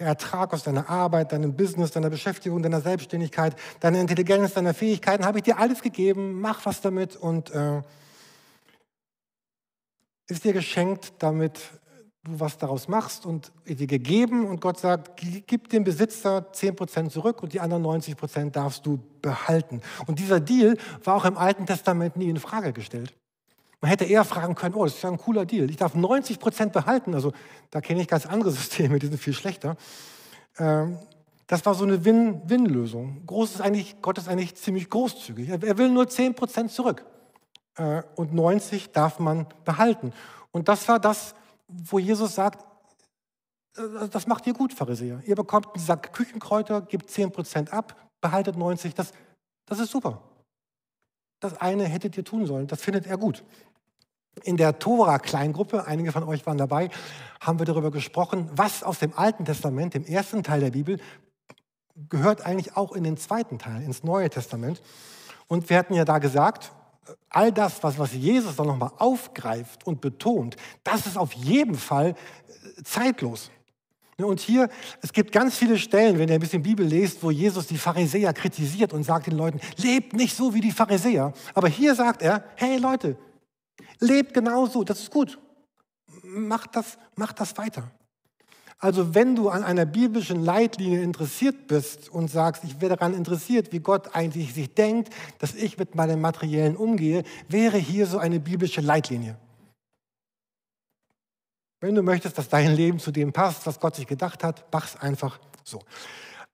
der 0.00 0.08
Ertrag 0.08 0.52
aus 0.54 0.64
deiner 0.64 0.88
Arbeit, 0.88 1.32
deinem 1.32 1.54
Business, 1.54 1.90
deiner 1.90 2.10
Beschäftigung, 2.10 2.62
deiner 2.62 2.80
Selbstständigkeit, 2.80 3.54
deiner 3.80 4.00
Intelligenz, 4.00 4.54
deiner 4.54 4.74
Fähigkeiten 4.74 5.24
habe 5.24 5.38
ich 5.38 5.44
dir 5.44 5.58
alles 5.58 5.82
gegeben. 5.82 6.40
Mach 6.40 6.64
was 6.64 6.80
damit 6.80 7.16
und 7.16 7.50
äh, 7.50 7.82
ist 10.28 10.44
dir 10.44 10.54
geschenkt, 10.54 11.12
damit 11.18 11.60
du 12.24 12.40
was 12.40 12.56
daraus 12.56 12.88
machst 12.88 13.26
und 13.26 13.52
dir 13.66 13.86
gegeben 13.86 14.46
und 14.46 14.60
Gott 14.60 14.78
sagt, 14.78 15.20
gib 15.46 15.68
dem 15.68 15.84
Besitzer 15.84 16.46
10% 16.52 17.10
zurück 17.10 17.42
und 17.42 17.52
die 17.52 17.60
anderen 17.60 17.84
90% 17.84 18.50
darfst 18.50 18.84
du 18.86 19.00
behalten. 19.20 19.80
Und 20.06 20.18
dieser 20.18 20.40
Deal 20.40 20.76
war 21.04 21.16
auch 21.16 21.24
im 21.24 21.36
Alten 21.36 21.66
Testament 21.66 22.16
nie 22.16 22.28
in 22.28 22.38
Frage 22.38 22.72
gestellt. 22.72 23.14
Man 23.80 23.90
hätte 23.90 24.04
eher 24.04 24.24
fragen 24.24 24.54
können, 24.54 24.74
oh, 24.74 24.84
das 24.84 24.96
ist 24.96 25.02
ja 25.02 25.10
ein 25.10 25.18
cooler 25.18 25.46
Deal. 25.46 25.70
Ich 25.70 25.76
darf 25.76 25.94
90% 25.94 26.70
behalten. 26.70 27.14
Also 27.14 27.32
da 27.70 27.80
kenne 27.80 28.02
ich 28.02 28.08
ganz 28.08 28.26
andere 28.26 28.50
Systeme, 28.50 28.98
die 28.98 29.06
sind 29.06 29.18
viel 29.18 29.32
schlechter. 29.32 29.76
Ähm, 30.58 30.98
das 31.46 31.66
war 31.66 31.74
so 31.74 31.84
eine 31.84 32.04
Win-Win-Lösung. 32.04 33.26
Groß 33.26 33.56
ist 33.56 33.60
eigentlich, 33.60 34.00
Gott 34.02 34.18
ist 34.18 34.28
eigentlich 34.28 34.54
ziemlich 34.54 34.88
großzügig. 34.88 35.48
Er 35.48 35.78
will 35.78 35.90
nur 35.90 36.04
10% 36.04 36.68
zurück. 36.68 37.04
Äh, 37.76 38.02
und 38.16 38.34
90 38.34 38.92
darf 38.92 39.18
man 39.18 39.46
behalten. 39.64 40.12
Und 40.52 40.68
das 40.68 40.86
war 40.88 41.00
das, 41.00 41.34
wo 41.66 41.98
Jesus 41.98 42.34
sagt, 42.34 42.64
äh, 43.76 44.08
das 44.08 44.26
macht 44.26 44.46
ihr 44.46 44.52
gut, 44.52 44.72
Pharisäer. 44.72 45.22
Ihr 45.24 45.34
bekommt 45.34 45.68
einen 45.74 45.84
Sack 45.84 46.12
Küchenkräuter, 46.12 46.82
gebt 46.82 47.10
10% 47.10 47.70
ab, 47.70 47.96
behaltet 48.20 48.56
90, 48.56 48.94
das, 48.94 49.12
das 49.66 49.78
ist 49.78 49.90
super. 49.90 50.22
Das 51.40 51.60
eine 51.60 51.84
hättet 51.84 52.16
ihr 52.16 52.24
tun 52.24 52.46
sollen, 52.46 52.66
das 52.66 52.82
findet 52.82 53.06
er 53.06 53.16
gut. 53.16 53.44
In 54.44 54.56
der 54.56 54.78
Tora-Kleingruppe, 54.78 55.86
einige 55.86 56.12
von 56.12 56.22
euch 56.24 56.46
waren 56.46 56.58
dabei, 56.58 56.90
haben 57.40 57.58
wir 57.58 57.66
darüber 57.66 57.90
gesprochen, 57.90 58.48
was 58.54 58.82
aus 58.82 58.98
dem 58.98 59.12
Alten 59.16 59.44
Testament, 59.44 59.94
dem 59.94 60.04
ersten 60.04 60.42
Teil 60.42 60.60
der 60.60 60.70
Bibel, 60.70 60.98
gehört 62.08 62.46
eigentlich 62.46 62.76
auch 62.76 62.92
in 62.92 63.04
den 63.04 63.16
zweiten 63.16 63.58
Teil, 63.58 63.82
ins 63.82 64.02
Neue 64.04 64.30
Testament. 64.30 64.80
Und 65.46 65.68
wir 65.68 65.78
hatten 65.78 65.94
ja 65.94 66.04
da 66.04 66.18
gesagt, 66.18 66.72
all 67.28 67.52
das, 67.52 67.82
was, 67.82 67.98
was 67.98 68.12
Jesus 68.12 68.56
dann 68.56 68.66
nochmal 68.66 68.92
aufgreift 68.98 69.86
und 69.86 70.00
betont, 70.00 70.56
das 70.84 71.06
ist 71.06 71.18
auf 71.18 71.32
jeden 71.32 71.74
Fall 71.74 72.10
äh, 72.10 72.82
zeitlos. 72.84 73.50
Ne, 74.18 74.26
und 74.26 74.40
hier, 74.40 74.68
es 75.02 75.12
gibt 75.12 75.32
ganz 75.32 75.56
viele 75.56 75.78
Stellen, 75.78 76.18
wenn 76.18 76.28
ihr 76.28 76.34
ein 76.34 76.40
bisschen 76.40 76.62
Bibel 76.62 76.86
lest, 76.86 77.22
wo 77.22 77.30
Jesus 77.30 77.66
die 77.66 77.78
Pharisäer 77.78 78.32
kritisiert 78.32 78.92
und 78.92 79.02
sagt 79.02 79.26
den 79.26 79.36
Leuten, 79.36 79.60
lebt 79.76 80.12
nicht 80.12 80.36
so 80.36 80.54
wie 80.54 80.60
die 80.60 80.72
Pharisäer. 80.72 81.32
Aber 81.54 81.68
hier 81.68 81.94
sagt 81.94 82.22
er, 82.22 82.44
hey 82.56 82.76
Leute, 82.76 83.16
lebt 84.00 84.34
genauso, 84.34 84.84
das 84.84 85.00
ist 85.00 85.10
gut. 85.10 85.38
Macht 86.22 86.76
das, 86.76 86.98
macht 87.16 87.40
das 87.40 87.56
weiter. 87.56 87.90
Also 88.78 89.14
wenn 89.14 89.36
du 89.36 89.50
an 89.50 89.62
einer 89.62 89.84
biblischen 89.84 90.42
Leitlinie 90.42 91.02
interessiert 91.02 91.66
bist 91.66 92.08
und 92.08 92.28
sagst, 92.28 92.64
ich 92.64 92.80
wäre 92.80 92.96
daran 92.96 93.12
interessiert, 93.12 93.72
wie 93.72 93.80
Gott 93.80 94.14
eigentlich 94.14 94.54
sich 94.54 94.72
denkt, 94.72 95.12
dass 95.38 95.54
ich 95.54 95.76
mit 95.76 95.94
meinem 95.94 96.20
Materiellen 96.20 96.76
umgehe, 96.76 97.24
wäre 97.48 97.76
hier 97.76 98.06
so 98.06 98.18
eine 98.18 98.40
biblische 98.40 98.80
Leitlinie. 98.80 99.36
Wenn 101.82 101.94
du 101.94 102.02
möchtest, 102.02 102.38
dass 102.38 102.48
dein 102.48 102.74
Leben 102.74 102.98
zu 102.98 103.10
dem 103.10 103.32
passt, 103.32 103.66
was 103.66 103.80
Gott 103.80 103.96
sich 103.96 104.06
gedacht 104.06 104.42
hat, 104.42 104.64
mach's 104.72 104.96
einfach 104.96 105.38
so. 105.62 105.82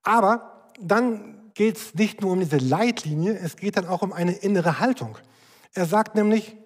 Aber 0.02 0.70
dann 0.80 1.52
geht 1.54 1.76
es 1.76 1.94
nicht 1.94 2.20
nur 2.20 2.32
um 2.32 2.40
diese 2.40 2.58
Leitlinie, 2.58 3.38
es 3.38 3.56
geht 3.56 3.76
dann 3.76 3.86
auch 3.86 4.02
um 4.02 4.12
eine 4.12 4.32
innere 4.32 4.80
Haltung. 4.80 5.16
Er 5.74 5.86
sagt 5.86 6.16
nämlich, 6.16 6.56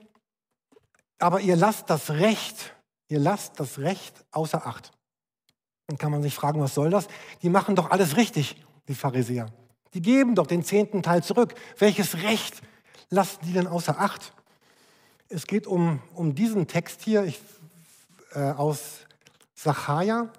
aber 1.20 1.40
ihr 1.40 1.56
lasst 1.56 1.90
das 1.90 2.10
Recht, 2.10 2.74
ihr 3.08 3.20
lasst 3.20 3.60
das 3.60 3.78
Recht 3.78 4.24
außer 4.30 4.66
Acht. 4.66 4.92
Dann 5.86 5.98
kann 5.98 6.12
man 6.12 6.22
sich 6.22 6.34
fragen, 6.34 6.60
was 6.60 6.74
soll 6.74 6.90
das? 6.90 7.08
Die 7.42 7.48
machen 7.48 7.74
doch 7.74 7.90
alles 7.90 8.16
richtig, 8.16 8.56
die 8.88 8.94
Pharisäer. 8.94 9.46
Die 9.94 10.02
geben 10.02 10.34
doch 10.34 10.46
den 10.46 10.64
zehnten 10.64 11.02
Teil 11.02 11.22
zurück. 11.22 11.54
Welches 11.78 12.22
Recht 12.22 12.62
lassen 13.08 13.40
die 13.44 13.52
denn 13.52 13.66
außer 13.66 13.98
Acht? 13.98 14.32
Es 15.28 15.46
geht 15.46 15.66
um, 15.66 16.00
um 16.14 16.34
diesen 16.34 16.66
Text 16.66 17.02
hier 17.02 17.24
ich, 17.24 17.40
äh, 18.32 18.52
aus 18.52 19.00
Sacharja. 19.54 20.30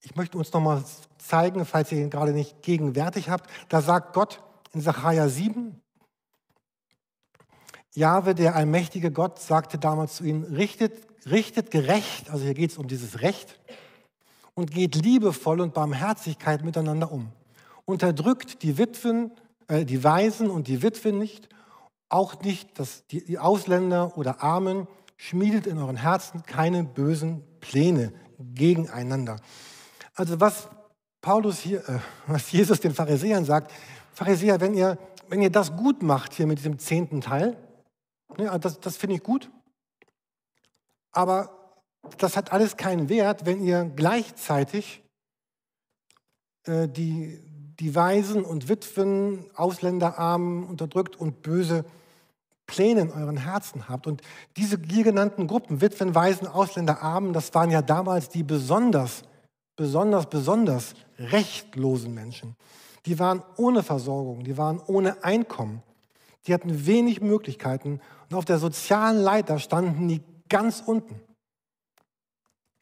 Ich 0.00 0.16
möchte 0.16 0.36
uns 0.36 0.52
nochmal 0.52 0.84
zeigen, 1.18 1.64
falls 1.64 1.90
ihr 1.92 1.98
ihn 1.98 2.10
gerade 2.10 2.32
nicht 2.32 2.62
gegenwärtig 2.62 3.30
habt. 3.30 3.48
Da 3.68 3.80
sagt 3.80 4.14
Gott 4.14 4.42
in 4.72 4.80
Sacharja 4.80 5.28
7, 5.28 5.80
Jahwe, 7.94 8.34
der 8.34 8.56
allmächtige 8.56 9.10
Gott, 9.10 9.38
sagte 9.38 9.78
damals 9.78 10.16
zu 10.16 10.24
ihnen, 10.24 10.44
richtet, 10.44 10.92
richtet 11.30 11.70
gerecht, 11.70 12.30
also 12.30 12.44
hier 12.44 12.54
geht 12.54 12.72
es 12.72 12.78
um 12.78 12.88
dieses 12.88 13.20
Recht, 13.22 13.58
und 14.54 14.70
geht 14.70 14.94
liebevoll 14.94 15.60
und 15.60 15.74
Barmherzigkeit 15.74 16.64
miteinander 16.64 17.10
um. 17.10 17.30
Unterdrückt 17.84 18.62
die 18.62 18.78
Witwen, 18.78 19.32
äh, 19.68 19.84
die 19.84 20.04
Waisen 20.04 20.50
und 20.50 20.68
die 20.68 20.82
Witwen 20.82 21.18
nicht, 21.18 21.48
auch 22.08 22.40
nicht 22.42 22.78
das, 22.78 23.06
die, 23.06 23.24
die 23.24 23.38
Ausländer 23.38 24.16
oder 24.16 24.42
Armen, 24.42 24.86
schmiedet 25.16 25.66
in 25.66 25.78
euren 25.78 25.96
Herzen 25.96 26.42
keine 26.44 26.84
bösen 26.84 27.42
Pläne 27.60 28.12
gegeneinander. 28.38 29.40
Also 30.14 30.40
was 30.40 30.68
Paulus 31.20 31.58
hier, 31.60 31.88
äh, 31.88 31.98
was 32.26 32.50
Jesus 32.52 32.80
den 32.80 32.94
Pharisäern 32.94 33.44
sagt, 33.44 33.72
Pharisäer, 34.12 34.60
wenn 34.60 34.74
ihr, 34.74 34.98
wenn 35.28 35.42
ihr 35.42 35.50
das 35.50 35.76
gut 35.76 36.02
macht 36.02 36.34
hier 36.34 36.46
mit 36.46 36.58
diesem 36.58 36.78
zehnten 36.78 37.20
Teil, 37.20 37.56
das, 38.36 38.80
das 38.80 38.96
finde 38.96 39.16
ich 39.16 39.22
gut, 39.22 39.50
aber 41.12 41.82
das 42.18 42.36
hat 42.36 42.52
alles 42.52 42.76
keinen 42.76 43.08
Wert, 43.08 43.46
wenn 43.46 43.64
ihr 43.64 43.84
gleichzeitig 43.84 45.02
äh, 46.64 46.88
die, 46.88 47.40
die 47.80 47.94
Waisen 47.94 48.44
und 48.44 48.68
Witwen, 48.68 49.46
Ausländerarmen 49.54 50.64
unterdrückt 50.64 51.16
und 51.16 51.42
böse 51.42 51.84
Pläne 52.66 53.02
in 53.02 53.10
euren 53.10 53.36
Herzen 53.36 53.88
habt. 53.88 54.06
Und 54.06 54.22
diese 54.56 54.78
hier 54.78 55.04
genannten 55.04 55.46
Gruppen, 55.46 55.80
Witwen, 55.80 56.14
Waisen, 56.14 56.46
Ausländer, 56.46 57.02
Armen, 57.02 57.32
das 57.32 57.54
waren 57.54 57.70
ja 57.70 57.82
damals 57.82 58.28
die 58.28 58.42
besonders, 58.42 59.22
besonders, 59.76 60.26
besonders 60.26 60.94
rechtlosen 61.18 62.14
Menschen. 62.14 62.56
Die 63.06 63.18
waren 63.18 63.42
ohne 63.56 63.82
Versorgung, 63.82 64.44
die 64.44 64.56
waren 64.56 64.80
ohne 64.86 65.22
Einkommen. 65.22 65.82
Die 66.46 66.54
hatten 66.54 66.86
wenig 66.86 67.20
Möglichkeiten 67.20 68.00
und 68.30 68.36
auf 68.36 68.44
der 68.44 68.58
sozialen 68.58 69.18
Leiter 69.18 69.58
standen 69.58 70.08
die 70.08 70.22
ganz 70.48 70.82
unten. 70.84 71.20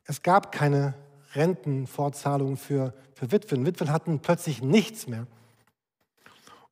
Es 0.04 0.22
gab 0.22 0.52
keine 0.52 0.94
Rentenfortzahlung 1.34 2.56
für, 2.56 2.92
für 3.14 3.30
Witwen. 3.32 3.64
Witwen 3.64 3.90
hatten 3.90 4.20
plötzlich 4.20 4.62
nichts 4.62 5.06
mehr. 5.06 5.26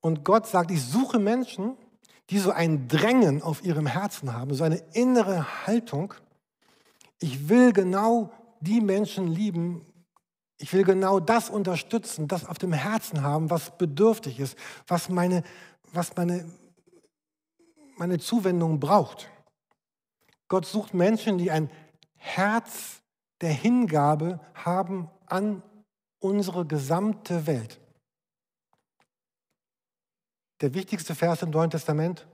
Und 0.01 0.25
Gott 0.25 0.47
sagt, 0.47 0.71
ich 0.71 0.83
suche 0.83 1.19
Menschen, 1.19 1.77
die 2.31 2.39
so 2.39 2.51
ein 2.51 2.89
Drängen 2.89 3.43
auf 3.43 3.65
ihrem 3.65 3.87
Herzen 3.87 4.33
haben, 4.33 4.55
so 4.55 4.65
eine 4.65 4.83
innere 4.93 5.67
Haltung. 5.67 6.15
Ich 7.19 7.49
will 7.49 7.73
genau 7.73 8.33
die 8.61 8.81
Menschen 8.81 9.27
lieben. 9.27 9.85
Ich 10.59 10.73
will 10.73 10.85
genau 10.85 11.21
das 11.21 11.51
unterstützen, 11.51 12.29
das 12.29 12.47
auf 12.47 12.59
dem 12.59 12.73
Herzen 12.73 13.23
haben, 13.23 13.51
was 13.51 13.77
bedürftig 13.77 14.39
ist, 14.39 14.57
was 14.87 15.09
meine, 15.09 15.43
was 15.93 16.17
meine, 16.17 16.45
meine 18.01 18.19
Zuwendung 18.19 18.81
braucht. 18.81 19.31
Gott 20.49 20.67
sucht 20.67 20.95
Menschen, 20.95 21.39
die 21.39 21.53
ein 21.53 21.71
Herz 22.17 23.01
der 23.41 23.53
Hingabe 23.53 24.41
haben 24.55 25.09
an 25.27 25.63
unsere 26.19 26.67
gesamte 26.67 27.47
Welt. 27.47 27.81
der 30.61 30.75
wichtigste 30.75 31.15
Vers 31.15 31.43
im 31.43 31.51
Neuen 31.51 31.71
Testament, 31.71 32.27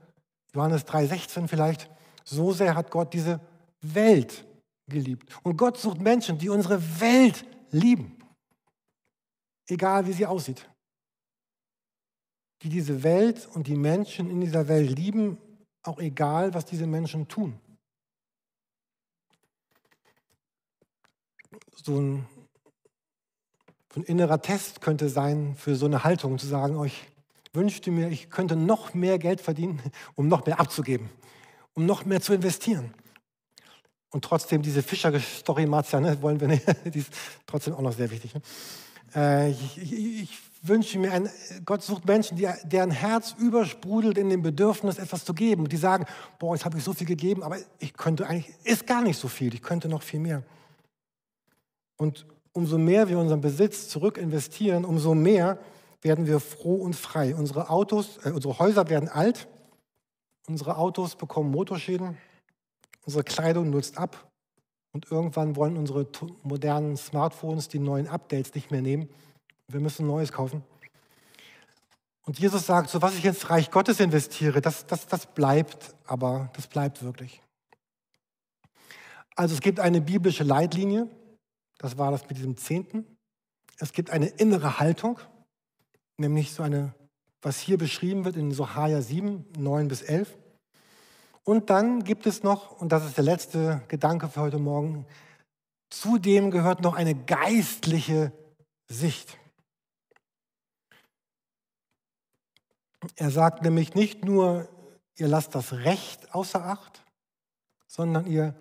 Johannes 0.53 0.85
3,16 0.85 1.47
vielleicht. 1.47 1.89
So 2.23 2.51
sehr 2.51 2.75
hat 2.75 2.91
Gott 2.91 3.13
diese 3.13 3.39
Welt 3.81 4.45
geliebt. 4.89 5.33
Und 5.43 5.57
Gott 5.57 5.77
sucht 5.77 6.01
Menschen, 6.01 6.37
die 6.37 6.49
unsere 6.49 6.81
Welt 6.99 7.45
lieben. 7.71 8.17
Egal 9.67 10.05
wie 10.07 10.13
sie 10.13 10.25
aussieht. 10.25 10.69
Die 12.63 12.69
diese 12.69 13.03
Welt 13.03 13.47
und 13.53 13.67
die 13.67 13.75
Menschen 13.75 14.29
in 14.29 14.41
dieser 14.41 14.67
Welt 14.67 14.97
lieben, 14.97 15.37
auch 15.87 15.99
egal, 15.99 16.53
was 16.53 16.65
diese 16.65 16.87
Menschen 16.87 17.27
tun. 17.27 17.59
So 21.83 21.99
ein, 21.99 22.27
so 23.93 24.01
ein 24.01 24.03
innerer 24.03 24.41
Test 24.41 24.81
könnte 24.81 25.09
sein 25.09 25.55
für 25.55 25.75
so 25.75 25.85
eine 25.85 26.03
Haltung, 26.03 26.37
zu 26.37 26.47
sagen, 26.47 26.75
euch 26.77 27.03
oh, 27.05 27.17
wünschte 27.57 27.91
mir, 27.91 28.09
ich 28.09 28.29
könnte 28.29 28.55
noch 28.55 28.93
mehr 28.93 29.17
Geld 29.17 29.41
verdienen, 29.41 29.81
um 30.15 30.27
noch 30.27 30.45
mehr 30.45 30.59
abzugeben, 30.59 31.09
um 31.73 31.85
noch 31.85 32.05
mehr 32.05 32.21
zu 32.21 32.33
investieren. 32.33 32.93
Und 34.09 34.23
trotzdem 34.23 34.61
diese 34.61 34.83
Fischer-Story, 34.83 35.65
Marzia, 35.65 35.99
ne, 35.99 36.21
wollen 36.21 36.39
wir 36.39 36.47
nicht, 36.47 36.65
die 36.93 36.99
ist 36.99 37.13
trotzdem 37.45 37.73
auch 37.73 37.81
noch 37.81 37.93
sehr 37.93 38.09
wichtig. 38.09 38.33
Ne? 38.33 38.41
Äh, 39.15 39.51
ich, 39.51 39.77
ich, 39.77 39.93
ich, 39.93 40.39
wünsche 40.67 40.99
mir, 40.99 41.11
ein, 41.11 41.29
Gott 41.65 41.83
sucht 41.83 42.05
Menschen, 42.05 42.37
die, 42.37 42.47
deren 42.63 42.91
Herz 42.91 43.35
übersprudelt 43.37 44.17
in 44.17 44.29
dem 44.29 44.41
Bedürfnis, 44.41 44.97
etwas 44.97 45.25
zu 45.25 45.33
geben. 45.33 45.69
Die 45.69 45.77
sagen, 45.77 46.05
boah, 46.39 46.55
jetzt 46.55 46.65
habe 46.65 46.77
ich 46.77 46.83
so 46.83 46.93
viel 46.93 47.07
gegeben, 47.07 47.43
aber 47.43 47.57
ich 47.79 47.93
könnte 47.93 48.27
eigentlich, 48.27 48.53
ist 48.63 48.87
gar 48.87 49.01
nicht 49.01 49.17
so 49.17 49.27
viel, 49.27 49.53
ich 49.53 49.61
könnte 49.61 49.89
noch 49.89 50.03
viel 50.03 50.19
mehr. 50.19 50.43
Und 51.97 52.25
umso 52.53 52.77
mehr 52.77 53.09
wir 53.09 53.19
unseren 53.19 53.41
Besitz 53.41 53.89
zurück 53.89 54.17
investieren, 54.17 54.85
umso 54.85 55.15
mehr 55.15 55.59
werden 56.01 56.27
wir 56.27 56.39
froh 56.39 56.75
und 56.75 56.95
frei. 56.95 57.35
Unsere 57.35 57.69
Autos, 57.69 58.19
äh, 58.23 58.31
unsere 58.31 58.59
Häuser 58.59 58.89
werden 58.89 59.09
alt, 59.09 59.47
unsere 60.47 60.77
Autos 60.77 61.15
bekommen 61.15 61.51
Motorschäden, 61.51 62.17
Unsere 63.07 63.23
Kleidung 63.23 63.69
nutzt 63.69 63.97
ab 63.97 64.29
und 64.91 65.09
irgendwann 65.09 65.55
wollen 65.55 65.77
unsere 65.77 66.05
modernen 66.43 66.97
Smartphones 66.97 67.69
die 67.69 67.79
neuen 67.79 68.05
Updates 68.09 68.53
nicht 68.53 68.69
mehr 68.69 68.81
nehmen. 68.81 69.07
Wir 69.69 69.79
müssen 69.79 70.07
Neues 70.07 70.31
kaufen. 70.31 70.63
Und 72.25 72.39
Jesus 72.39 72.65
sagt, 72.65 72.89
so 72.89 73.01
was 73.01 73.15
ich 73.17 73.25
ins 73.25 73.49
Reich 73.49 73.71
Gottes 73.71 73.99
investiere, 73.99 74.61
das, 74.61 74.85
das, 74.85 75.07
das 75.07 75.27
bleibt, 75.27 75.95
aber 76.05 76.49
das 76.55 76.67
bleibt 76.67 77.01
wirklich. 77.03 77.41
Also 79.35 79.55
es 79.55 79.61
gibt 79.61 79.79
eine 79.79 80.01
biblische 80.01 80.43
Leitlinie, 80.43 81.07
das 81.77 81.97
war 81.97 82.11
das 82.11 82.27
mit 82.27 82.37
diesem 82.37 82.57
Zehnten. 82.57 83.05
Es 83.77 83.93
gibt 83.93 84.09
eine 84.09 84.27
innere 84.27 84.79
Haltung, 84.79 85.19
nämlich 86.17 86.53
so 86.53 86.63
eine, 86.63 86.93
was 87.41 87.59
hier 87.59 87.77
beschrieben 87.77 88.25
wird 88.25 88.35
in 88.35 88.51
Sohaja 88.51 89.01
7, 89.01 89.45
9 89.57 89.87
bis 89.87 90.01
11. 90.01 90.37
Und 91.43 91.69
dann 91.69 92.03
gibt 92.03 92.25
es 92.25 92.43
noch, 92.43 92.71
und 92.81 92.91
das 92.91 93.05
ist 93.05 93.15
der 93.15 93.23
letzte 93.23 93.83
Gedanke 93.87 94.27
für 94.27 94.41
heute 94.41 94.59
Morgen, 94.59 95.05
zudem 95.89 96.51
gehört 96.51 96.81
noch 96.81 96.95
eine 96.95 97.15
geistliche 97.15 98.33
Sicht. 98.89 99.37
Er 103.15 103.31
sagt 103.31 103.63
nämlich 103.63 103.95
nicht 103.95 104.25
nur, 104.25 104.67
ihr 105.15 105.27
lasst 105.27 105.55
das 105.55 105.73
Recht 105.73 106.33
außer 106.33 106.63
Acht, 106.63 107.03
sondern 107.87 108.27
ihr 108.27 108.55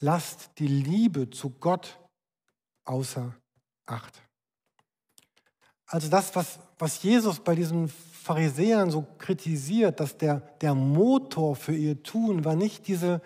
lasst 0.00 0.50
die 0.58 0.66
Liebe 0.66 1.30
zu 1.30 1.50
Gott 1.50 1.98
außer 2.84 3.34
Acht. 3.86 4.22
Also 5.86 6.08
das, 6.08 6.34
was, 6.36 6.60
was 6.78 7.02
Jesus 7.02 7.40
bei 7.40 7.54
diesem 7.54 7.88
Pharisäern 7.88 8.90
so 8.90 9.02
kritisiert, 9.18 9.98
dass 9.98 10.16
der, 10.16 10.40
der 10.60 10.74
Motor 10.74 11.56
für 11.56 11.74
ihr 11.74 12.02
Tun 12.02 12.44
war 12.44 12.54
nicht 12.54 12.86
diese, 12.86 13.20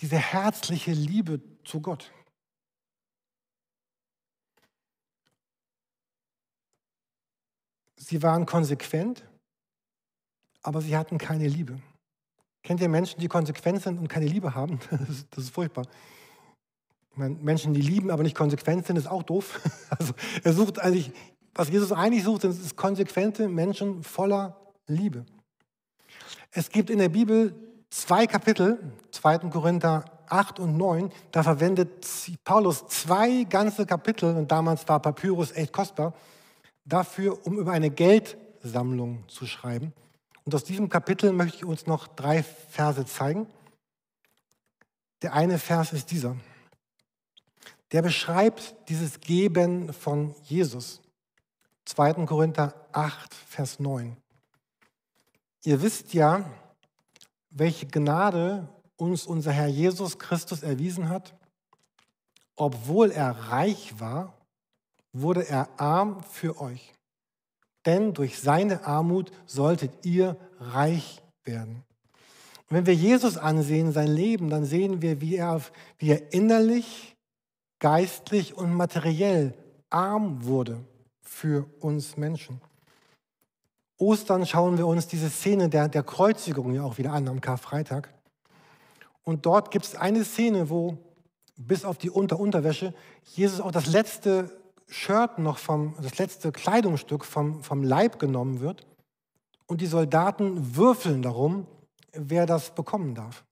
diese 0.00 0.16
herzliche 0.16 0.92
Liebe 0.92 1.40
zu 1.64 1.80
Gott. 1.80 2.12
Sie 7.96 8.22
waren 8.22 8.46
konsequent, 8.46 9.27
aber 10.68 10.80
sie 10.80 10.96
hatten 10.96 11.18
keine 11.18 11.48
Liebe. 11.48 11.80
Kennt 12.62 12.80
ihr 12.80 12.88
Menschen, 12.88 13.20
die 13.20 13.28
konsequent 13.28 13.82
sind 13.82 13.98
und 13.98 14.08
keine 14.08 14.26
Liebe 14.26 14.54
haben? 14.54 14.78
Das 14.90 15.08
ist, 15.08 15.26
das 15.30 15.44
ist 15.44 15.54
furchtbar. 15.54 15.86
Meine, 17.14 17.34
Menschen, 17.34 17.74
die 17.74 17.82
lieben, 17.82 18.10
aber 18.10 18.22
nicht 18.22 18.36
konsequent 18.36 18.86
sind, 18.86 18.96
ist 18.96 19.08
auch 19.08 19.22
doof. 19.22 19.60
Also 19.98 20.12
er 20.44 20.52
sucht 20.52 20.78
eigentlich 20.78 21.12
was 21.58 21.70
Jesus 21.70 21.90
eigentlich 21.90 22.22
sucht, 22.22 22.42
sind 22.42 22.76
konsequente 22.76 23.48
Menschen 23.48 24.04
voller 24.04 24.56
Liebe. 24.86 25.26
Es 26.52 26.70
gibt 26.70 26.88
in 26.88 26.98
der 26.98 27.08
Bibel 27.08 27.52
zwei 27.90 28.28
Kapitel, 28.28 28.92
2. 29.10 29.38
Korinther 29.50 30.04
8 30.28 30.60
und 30.60 30.76
9, 30.76 31.10
da 31.32 31.42
verwendet 31.42 32.06
Paulus 32.44 32.86
zwei 32.86 33.42
ganze 33.42 33.86
Kapitel, 33.86 34.36
und 34.36 34.52
damals 34.52 34.88
war 34.88 35.00
Papyrus 35.00 35.50
echt 35.50 35.72
kostbar, 35.72 36.14
dafür, 36.84 37.44
um 37.44 37.58
über 37.58 37.72
eine 37.72 37.90
Geldsammlung 37.90 39.24
zu 39.26 39.44
schreiben. 39.46 39.92
Und 40.48 40.54
aus 40.54 40.64
diesem 40.64 40.88
Kapitel 40.88 41.30
möchte 41.30 41.58
ich 41.58 41.64
uns 41.66 41.86
noch 41.86 42.06
drei 42.06 42.42
Verse 42.42 43.04
zeigen. 43.04 43.46
Der 45.20 45.34
eine 45.34 45.58
Vers 45.58 45.92
ist 45.92 46.10
dieser. 46.10 46.36
Der 47.92 48.00
beschreibt 48.00 48.74
dieses 48.88 49.20
Geben 49.20 49.92
von 49.92 50.34
Jesus. 50.44 51.02
2. 51.84 52.24
Korinther 52.24 52.74
8, 52.92 53.34
Vers 53.34 53.78
9. 53.78 54.16
Ihr 55.64 55.82
wisst 55.82 56.14
ja, 56.14 56.50
welche 57.50 57.86
Gnade 57.86 58.66
uns 58.96 59.26
unser 59.26 59.52
Herr 59.52 59.68
Jesus 59.68 60.18
Christus 60.18 60.62
erwiesen 60.62 61.10
hat. 61.10 61.34
Obwohl 62.56 63.10
er 63.10 63.32
reich 63.50 64.00
war, 64.00 64.32
wurde 65.12 65.46
er 65.46 65.68
arm 65.78 66.22
für 66.22 66.58
euch. 66.58 66.94
Denn 67.86 68.14
durch 68.14 68.40
seine 68.40 68.84
Armut 68.86 69.30
solltet 69.46 70.04
ihr 70.04 70.36
reich 70.58 71.22
werden. 71.44 71.84
Und 72.68 72.76
wenn 72.76 72.86
wir 72.86 72.94
Jesus 72.94 73.38
ansehen, 73.38 73.92
sein 73.92 74.08
Leben, 74.08 74.50
dann 74.50 74.64
sehen 74.64 75.00
wir, 75.00 75.20
wie 75.20 75.36
er, 75.36 75.60
wie 75.98 76.10
er 76.10 76.32
innerlich, 76.32 77.16
geistlich 77.78 78.54
und 78.56 78.74
materiell 78.74 79.54
arm 79.90 80.44
wurde 80.44 80.84
für 81.22 81.66
uns 81.80 82.16
Menschen. 82.16 82.60
Ostern 83.96 84.46
schauen 84.46 84.78
wir 84.78 84.86
uns 84.86 85.06
diese 85.06 85.30
Szene 85.30 85.68
der, 85.68 85.88
der 85.88 86.02
Kreuzigung 86.02 86.72
ja 86.74 86.82
auch 86.82 86.98
wieder 86.98 87.12
an 87.12 87.28
am 87.28 87.40
Karfreitag. 87.40 88.12
Und 89.24 89.44
dort 89.46 89.70
gibt 89.70 89.84
es 89.84 89.96
eine 89.96 90.24
Szene, 90.24 90.70
wo 90.70 90.98
bis 91.56 91.84
auf 91.84 91.98
die 91.98 92.10
Unter-Unterwäsche 92.10 92.94
Jesus 93.24 93.60
auch 93.60 93.72
das 93.72 93.86
letzte 93.86 94.50
Shirt 94.88 95.38
noch 95.38 95.58
vom, 95.58 95.94
das 96.00 96.18
letzte 96.18 96.50
Kleidungsstück 96.50 97.24
vom, 97.24 97.62
vom 97.62 97.82
Leib 97.82 98.18
genommen 98.18 98.60
wird. 98.60 98.86
Und 99.66 99.80
die 99.80 99.86
Soldaten 99.86 100.76
würfeln 100.76 101.22
darum, 101.22 101.66
wer 102.12 102.46
das 102.46 102.74
bekommen 102.74 103.14
darf. 103.14 103.44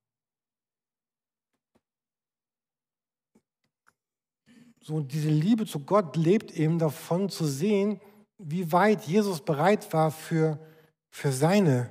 So 4.80 5.00
diese 5.00 5.28
Liebe 5.28 5.66
zu 5.66 5.80
Gott 5.80 6.16
lebt 6.16 6.52
eben 6.52 6.78
davon 6.78 7.28
zu 7.28 7.44
sehen, 7.44 8.00
wie 8.38 8.70
weit 8.72 9.02
Jesus 9.02 9.40
bereit 9.40 9.92
war 9.92 10.10
für, 10.10 10.58
für 11.10 11.32
seine 11.32 11.90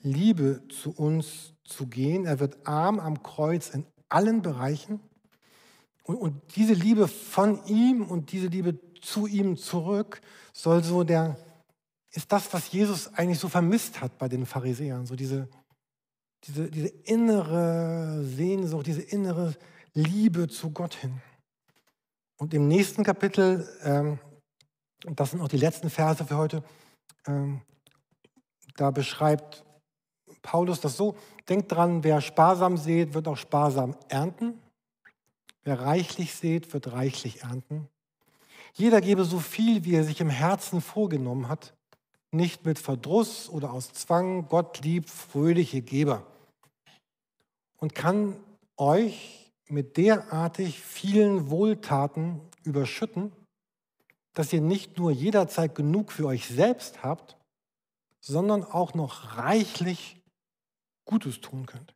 Liebe 0.00 0.62
zu 0.68 0.92
uns 0.92 1.54
zu 1.64 1.86
gehen. 1.86 2.26
Er 2.26 2.38
wird 2.38 2.66
arm 2.66 3.00
am 3.00 3.22
Kreuz 3.22 3.70
in 3.70 3.86
allen 4.08 4.40
Bereichen. 4.40 5.00
Und, 6.04 6.16
und 6.16 6.56
diese 6.56 6.74
Liebe 6.74 7.08
von 7.08 7.64
ihm 7.66 8.04
und 8.04 8.30
diese 8.30 8.46
Liebe 8.46 8.78
zu 9.00 9.26
ihm 9.26 9.56
zurück 9.56 10.20
soll 10.52 10.84
so 10.84 11.02
der, 11.02 11.36
ist 12.10 12.30
das, 12.30 12.52
was 12.52 12.70
Jesus 12.70 13.12
eigentlich 13.14 13.38
so 13.38 13.48
vermisst 13.48 14.00
hat 14.00 14.16
bei 14.18 14.28
den 14.28 14.46
Pharisäern. 14.46 15.06
So 15.06 15.16
diese, 15.16 15.48
diese, 16.44 16.70
diese 16.70 16.88
innere 16.88 18.22
Sehnsucht, 18.22 18.86
diese 18.86 19.02
innere 19.02 19.54
Liebe 19.94 20.48
zu 20.48 20.70
Gott 20.70 20.94
hin. 20.94 21.20
Und 22.36 22.52
im 22.52 22.68
nächsten 22.68 23.02
Kapitel, 23.02 23.68
ähm, 23.82 24.18
das 25.00 25.30
sind 25.30 25.40
auch 25.40 25.48
die 25.48 25.56
letzten 25.56 25.88
Verse 25.88 26.24
für 26.24 26.36
heute, 26.36 26.62
ähm, 27.26 27.62
da 28.76 28.90
beschreibt 28.90 29.64
Paulus 30.42 30.80
das 30.80 30.96
so, 30.96 31.16
denkt 31.48 31.72
dran, 31.72 32.04
wer 32.04 32.20
sparsam 32.20 32.76
sät, 32.76 33.14
wird 33.14 33.28
auch 33.28 33.36
sparsam 33.36 33.96
ernten. 34.08 34.60
Wer 35.64 35.80
reichlich 35.80 36.34
sät, 36.34 36.72
wird 36.72 36.92
reichlich 36.92 37.42
ernten. 37.42 37.88
Jeder 38.74 39.00
gebe 39.00 39.24
so 39.24 39.38
viel, 39.38 39.84
wie 39.84 39.94
er 39.94 40.04
sich 40.04 40.20
im 40.20 40.30
Herzen 40.30 40.80
vorgenommen 40.80 41.48
hat, 41.48 41.74
nicht 42.30 42.64
mit 42.66 42.78
Verdruss 42.78 43.48
oder 43.48 43.72
aus 43.72 43.92
Zwang. 43.92 44.48
Gott 44.48 44.80
liebt 44.80 45.08
fröhliche 45.08 45.80
Geber 45.80 46.26
und 47.78 47.94
kann 47.94 48.36
euch 48.76 49.52
mit 49.68 49.96
derartig 49.96 50.80
vielen 50.80 51.48
Wohltaten 51.48 52.40
überschütten, 52.64 53.32
dass 54.34 54.52
ihr 54.52 54.60
nicht 54.60 54.98
nur 54.98 55.12
jederzeit 55.12 55.74
genug 55.74 56.12
für 56.12 56.26
euch 56.26 56.46
selbst 56.46 57.02
habt, 57.02 57.36
sondern 58.20 58.64
auch 58.64 58.94
noch 58.94 59.36
reichlich 59.38 60.20
Gutes 61.04 61.40
tun 61.40 61.66
könnt. 61.66 61.94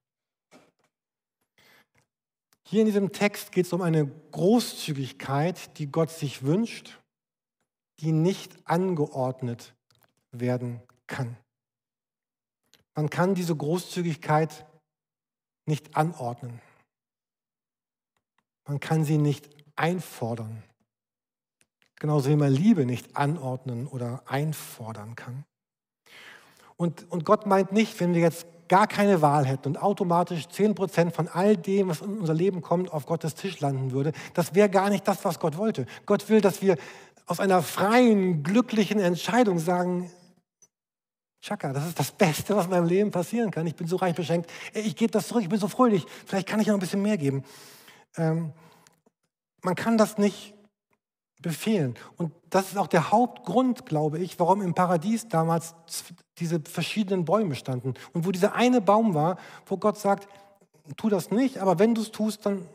Hier 2.71 2.81
in 2.81 2.87
diesem 2.87 3.13
Text 3.13 3.51
geht 3.53 3.65
es 3.65 3.73
um 3.73 3.81
eine 3.81 4.07
Großzügigkeit, 4.07 5.79
die 5.79 5.91
Gott 5.91 6.11
sich 6.11 6.43
wünscht, 6.43 6.99
die 8.01 8.13
nicht 8.13 8.59
angeordnet 8.69 9.75
werden 10.33 10.83
kann. 11.07 11.39
Man 12.95 13.09
kann 13.09 13.35
diese 13.35 13.57
Großzügigkeit 13.57 14.67
nicht 15.65 15.97
anordnen. 15.97 16.61
Man 18.67 18.81
kann 18.81 19.03
sie 19.03 19.17
nicht 19.17 19.49
einfordern. 19.75 20.63
Genauso 21.97 22.29
wie 22.29 22.37
man 22.37 22.53
Liebe 22.53 22.85
nicht 22.85 23.17
anordnen 23.17 23.87
oder 23.87 24.25
einfordern 24.27 25.17
kann. 25.17 25.47
Und, 26.77 27.11
und 27.11 27.25
Gott 27.25 27.47
meint 27.47 27.73
nicht, 27.73 27.99
wenn 27.99 28.13
wir 28.13 28.21
jetzt 28.21 28.47
gar 28.69 28.87
keine 28.87 29.23
Wahl 29.23 29.47
hätten 29.47 29.69
und 29.69 29.83
automatisch 29.83 30.47
10% 30.47 31.13
von 31.13 31.29
all 31.29 31.57
dem, 31.57 31.89
was 31.89 32.01
in 32.01 32.19
unser 32.19 32.35
Leben 32.35 32.61
kommt, 32.61 32.93
auf 32.93 33.07
Gottes 33.07 33.35
Tisch 33.35 33.61
landen 33.61 33.93
würde, 33.93 34.13
das 34.35 34.55
wäre 34.55 34.69
gar 34.69 34.91
nicht 34.91 35.07
das, 35.09 35.25
was 35.25 35.39
Gott 35.39 35.57
wollte. 35.57 35.87
Gott 36.07 36.29
will, 36.29 36.41
dass 36.41 36.63
wir 36.63 36.77
aus 37.27 37.41
einer 37.41 37.63
freien, 37.63 38.43
glücklichen 38.43 39.01
Entscheidung 39.01 39.59
sagen, 39.59 40.11
Chaka, 41.41 41.73
das 41.73 41.87
ist 41.87 41.99
das 41.99 42.11
Beste, 42.11 42.57
was 42.57 42.65
in 42.65 42.73
meinem 42.73 42.87
Leben 42.87 43.11
passieren 43.11 43.51
kann. 43.51 43.67
Ich 43.67 43.77
bin 43.77 43.87
so 43.87 43.97
reich 43.97 44.15
beschenkt. 44.15 44.51
Ich 44.75 44.97
gebe 44.97 45.13
das 45.13 45.29
zurück, 45.29 45.43
ich 45.43 45.49
bin 45.49 45.61
so 45.61 45.69
fröhlich. 45.69 46.05
Vielleicht 46.27 46.49
kann 46.49 46.61
ich 46.61 46.67
noch 46.67 46.75
ein 46.75 46.81
bisschen 46.81 47.03
mehr 47.03 47.17
geben. 47.17 47.45
Ähm, 48.17 48.53
man 49.63 49.75
kann 49.75 49.99
das 49.99 50.19
nicht 50.19 50.55
befehlen. 51.41 51.95
Und 52.17 52.33
das 52.51 52.71
ist 52.71 52.77
auch 52.77 52.89
der 52.89 53.13
Hauptgrund, 53.13 53.87
glaube 53.87 54.19
ich, 54.19 54.41
warum 54.41 54.63
im 54.63 54.75
Paradies 54.75 55.29
damals 55.29 55.75
diese 56.41 56.61
verschiedenen 56.61 57.25
Bäume 57.25 57.55
standen. 57.55 57.95
Und 58.13 58.27
wo 58.27 58.31
dieser 58.31 58.55
eine 58.55 58.81
Baum 58.81 59.15
war, 59.15 59.39
wo 59.67 59.77
Gott 59.77 59.99
sagt, 59.99 60.29
tu 60.97 61.09
das 61.09 61.31
nicht, 61.31 61.59
aber 61.59 61.79
wenn 61.79 61.95
du 61.95 62.03
es 62.03 62.11
tust, 62.11 62.47
dann, 62.47 62.67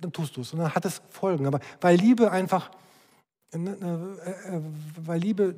dann 0.00 0.12
tust 0.12 0.36
du 0.36 0.42
es. 0.42 0.52
Und 0.52 0.60
dann 0.60 0.74
hat 0.74 0.84
es 0.84 1.02
Folgen. 1.08 1.46
Aber 1.46 1.60
weil 1.80 1.96
Liebe 1.96 2.30
einfach, 2.30 2.70
äh, 3.52 3.58
äh, 3.58 4.60
weil 4.96 5.20
Liebe, 5.20 5.54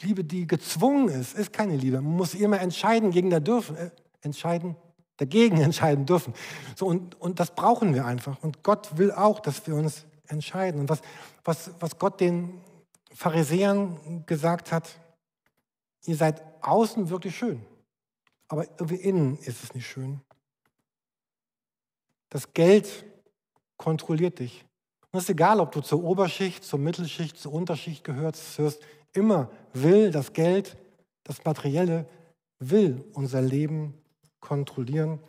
Liebe, 0.00 0.24
die 0.24 0.46
gezwungen 0.46 1.08
ist, 1.08 1.38
ist 1.38 1.52
keine 1.52 1.76
Liebe. 1.76 2.00
Man 2.00 2.16
muss 2.16 2.34
immer 2.34 2.60
entscheiden 2.60 3.10
gegen 3.10 3.30
der 3.30 3.40
dürfen, 3.40 3.76
äh, 3.76 3.90
entscheiden, 4.22 4.76
dagegen 5.16 5.60
entscheiden 5.60 6.06
dürfen. 6.06 6.34
So, 6.76 6.86
und, 6.86 7.20
und 7.20 7.40
das 7.40 7.54
brauchen 7.54 7.94
wir 7.94 8.04
einfach. 8.04 8.42
Und 8.42 8.62
Gott 8.62 8.98
will 8.98 9.12
auch, 9.12 9.40
dass 9.40 9.66
wir 9.66 9.74
uns 9.74 10.04
entscheiden. 10.26 10.80
Und 10.80 10.88
was, 10.88 11.00
was, 11.44 11.70
was 11.80 11.98
Gott 11.98 12.20
den 12.20 12.60
Pharisäern 13.14 14.24
gesagt 14.26 14.72
hat, 14.72 14.98
ihr 16.06 16.16
seid 16.16 16.42
außen 16.62 17.10
wirklich 17.10 17.36
schön, 17.36 17.64
aber 18.48 18.64
irgendwie 18.78 18.96
innen 18.96 19.36
ist 19.38 19.62
es 19.62 19.74
nicht 19.74 19.86
schön. 19.86 20.20
Das 22.30 22.52
Geld 22.52 23.04
kontrolliert 23.76 24.38
dich. 24.38 24.64
Und 25.12 25.18
es 25.18 25.24
ist 25.24 25.30
egal, 25.30 25.60
ob 25.60 25.72
du 25.72 25.80
zur 25.80 26.02
Oberschicht, 26.02 26.64
zur 26.64 26.78
Mittelschicht, 26.78 27.36
zur 27.38 27.52
Unterschicht 27.52 28.02
gehörst, 28.02 28.58
hörst, 28.58 28.82
immer 29.12 29.50
will 29.72 30.10
das 30.10 30.32
Geld, 30.32 30.76
das 31.22 31.44
Materielle, 31.44 32.08
will 32.58 33.04
unser 33.12 33.40
Leben 33.40 33.94
kontrollieren. 34.40 35.20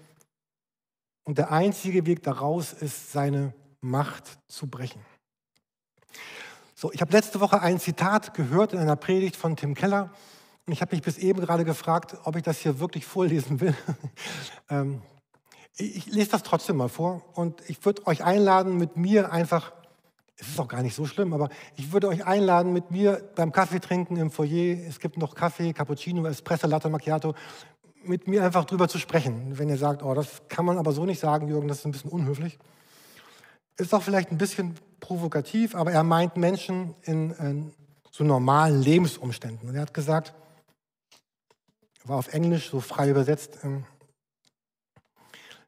Und 1.23 1.37
der 1.37 1.51
einzige 1.51 2.05
Weg 2.05 2.23
daraus 2.23 2.73
ist, 2.73 3.11
seine 3.11 3.53
Macht 3.81 4.39
zu 4.47 4.67
brechen. 4.67 5.01
So, 6.73 6.91
ich 6.91 7.01
habe 7.01 7.11
letzte 7.11 7.39
Woche 7.39 7.61
ein 7.61 7.79
Zitat 7.79 8.33
gehört 8.33 8.73
in 8.73 8.79
einer 8.79 8.95
Predigt 8.95 9.35
von 9.35 9.55
Tim 9.55 9.75
Keller 9.75 10.11
und 10.65 10.73
ich 10.73 10.81
habe 10.81 10.95
mich 10.95 11.03
bis 11.03 11.17
eben 11.17 11.41
gerade 11.41 11.63
gefragt, 11.63 12.17
ob 12.23 12.35
ich 12.35 12.43
das 12.43 12.57
hier 12.59 12.79
wirklich 12.79 13.05
vorlesen 13.05 13.61
will. 13.61 13.75
ähm, 14.69 15.01
ich 15.77 16.05
lese 16.07 16.31
das 16.31 16.43
trotzdem 16.43 16.77
mal 16.77 16.89
vor 16.89 17.21
und 17.33 17.61
ich 17.67 17.83
würde 17.85 18.07
euch 18.07 18.23
einladen, 18.23 18.77
mit 18.77 18.95
mir 18.95 19.31
einfach, 19.31 19.73
es 20.37 20.47
ist 20.47 20.59
auch 20.59 20.67
gar 20.67 20.81
nicht 20.81 20.95
so 20.95 21.05
schlimm, 21.05 21.33
aber 21.33 21.49
ich 21.75 21.91
würde 21.91 22.07
euch 22.07 22.25
einladen, 22.25 22.71
mit 22.73 22.91
mir 22.91 23.29
beim 23.35 23.51
Kaffee 23.51 23.79
trinken 23.79 24.15
im 24.15 24.31
Foyer, 24.31 24.77
es 24.87 24.99
gibt 24.99 25.17
noch 25.17 25.35
Kaffee, 25.35 25.73
Cappuccino, 25.73 26.25
Espresso, 26.25 26.67
Latte 26.67 26.89
Macchiato, 26.89 27.35
mit 28.03 28.27
mir 28.27 28.43
einfach 28.43 28.65
drüber 28.65 28.87
zu 28.87 28.99
sprechen. 28.99 29.57
Wenn 29.57 29.69
ihr 29.69 29.77
sagt, 29.77 30.01
oh, 30.01 30.13
das 30.13 30.43
kann 30.47 30.65
man 30.65 30.77
aber 30.77 30.93
so 30.93 31.05
nicht 31.05 31.19
sagen, 31.19 31.47
Jürgen, 31.47 31.67
das 31.67 31.79
ist 31.79 31.85
ein 31.85 31.91
bisschen 31.91 32.11
unhöflich. 32.11 32.57
Ist 33.77 33.93
auch 33.93 34.03
vielleicht 34.03 34.31
ein 34.31 34.37
bisschen 34.37 34.75
provokativ, 34.99 35.75
aber 35.75 35.91
er 35.91 36.03
meint 36.03 36.37
Menschen 36.37 36.95
in, 37.01 37.31
in 37.31 37.73
so 38.11 38.23
normalen 38.23 38.81
Lebensumständen. 38.81 39.67
Und 39.67 39.75
er 39.75 39.81
hat 39.81 39.93
gesagt, 39.93 40.33
war 42.05 42.17
auf 42.17 42.33
Englisch 42.33 42.69
so 42.69 42.79
frei 42.79 43.09
übersetzt, 43.09 43.59
ähm, 43.63 43.85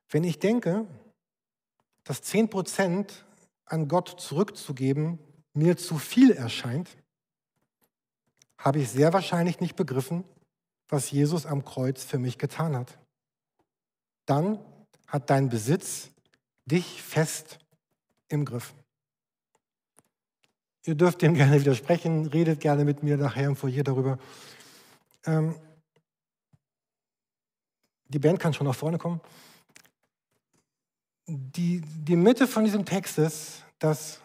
wenn 0.10 0.24
ich 0.24 0.40
denke, 0.40 0.88
dass 2.04 2.24
10% 2.24 3.26
an 3.66 3.88
Gott 3.88 4.22
zurückzugeben 4.22 5.20
mir 5.54 5.76
zu 5.76 5.98
viel 5.98 6.32
erscheint, 6.32 6.90
habe 8.58 8.80
ich 8.80 8.90
sehr 8.90 9.12
wahrscheinlich 9.14 9.60
nicht 9.60 9.76
begriffen, 9.76 10.24
was 10.88 11.12
Jesus 11.12 11.46
am 11.46 11.66
Kreuz 11.66 12.04
für 12.04 12.18
mich 12.18 12.38
getan 12.38 12.78
hat. 12.78 12.98
Dann 14.26 14.60
hat 15.08 15.30
dein 15.30 15.50
Besitz 15.50 16.10
dich 16.66 17.02
fest 17.02 17.60
im 18.30 18.46
Griff. 18.46 18.74
Ihr 20.86 20.96
dürft 20.96 21.22
dem 21.22 21.34
gerne 21.34 21.60
widersprechen, 21.60 22.28
redet 22.28 22.62
gerne 22.62 22.86
mit 22.86 23.04
mir 23.04 23.18
nachher 23.18 23.48
im 23.48 23.56
Foyer 23.58 23.84
darüber. 23.84 24.18
Ähm, 25.26 25.56
die 28.10 28.20
Band 28.20 28.40
kann 28.40 28.54
schon 28.54 28.68
nach 28.68 28.76
vorne 28.76 28.98
kommen. 28.98 29.22
Die, 31.28 31.82
die 31.82 32.16
Mitte 32.16 32.48
von 32.48 32.64
diesem 32.64 32.86
Text 32.86 33.18
ist, 33.18 33.64
dass, 33.80 34.22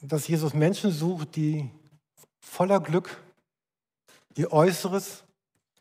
dass 0.00 0.26
Jesus 0.26 0.54
Menschen 0.54 0.90
sucht, 0.90 1.36
die 1.36 1.70
voller 2.40 2.80
Glück 2.80 3.22
ihr 4.36 4.52
äußeres 4.52 5.24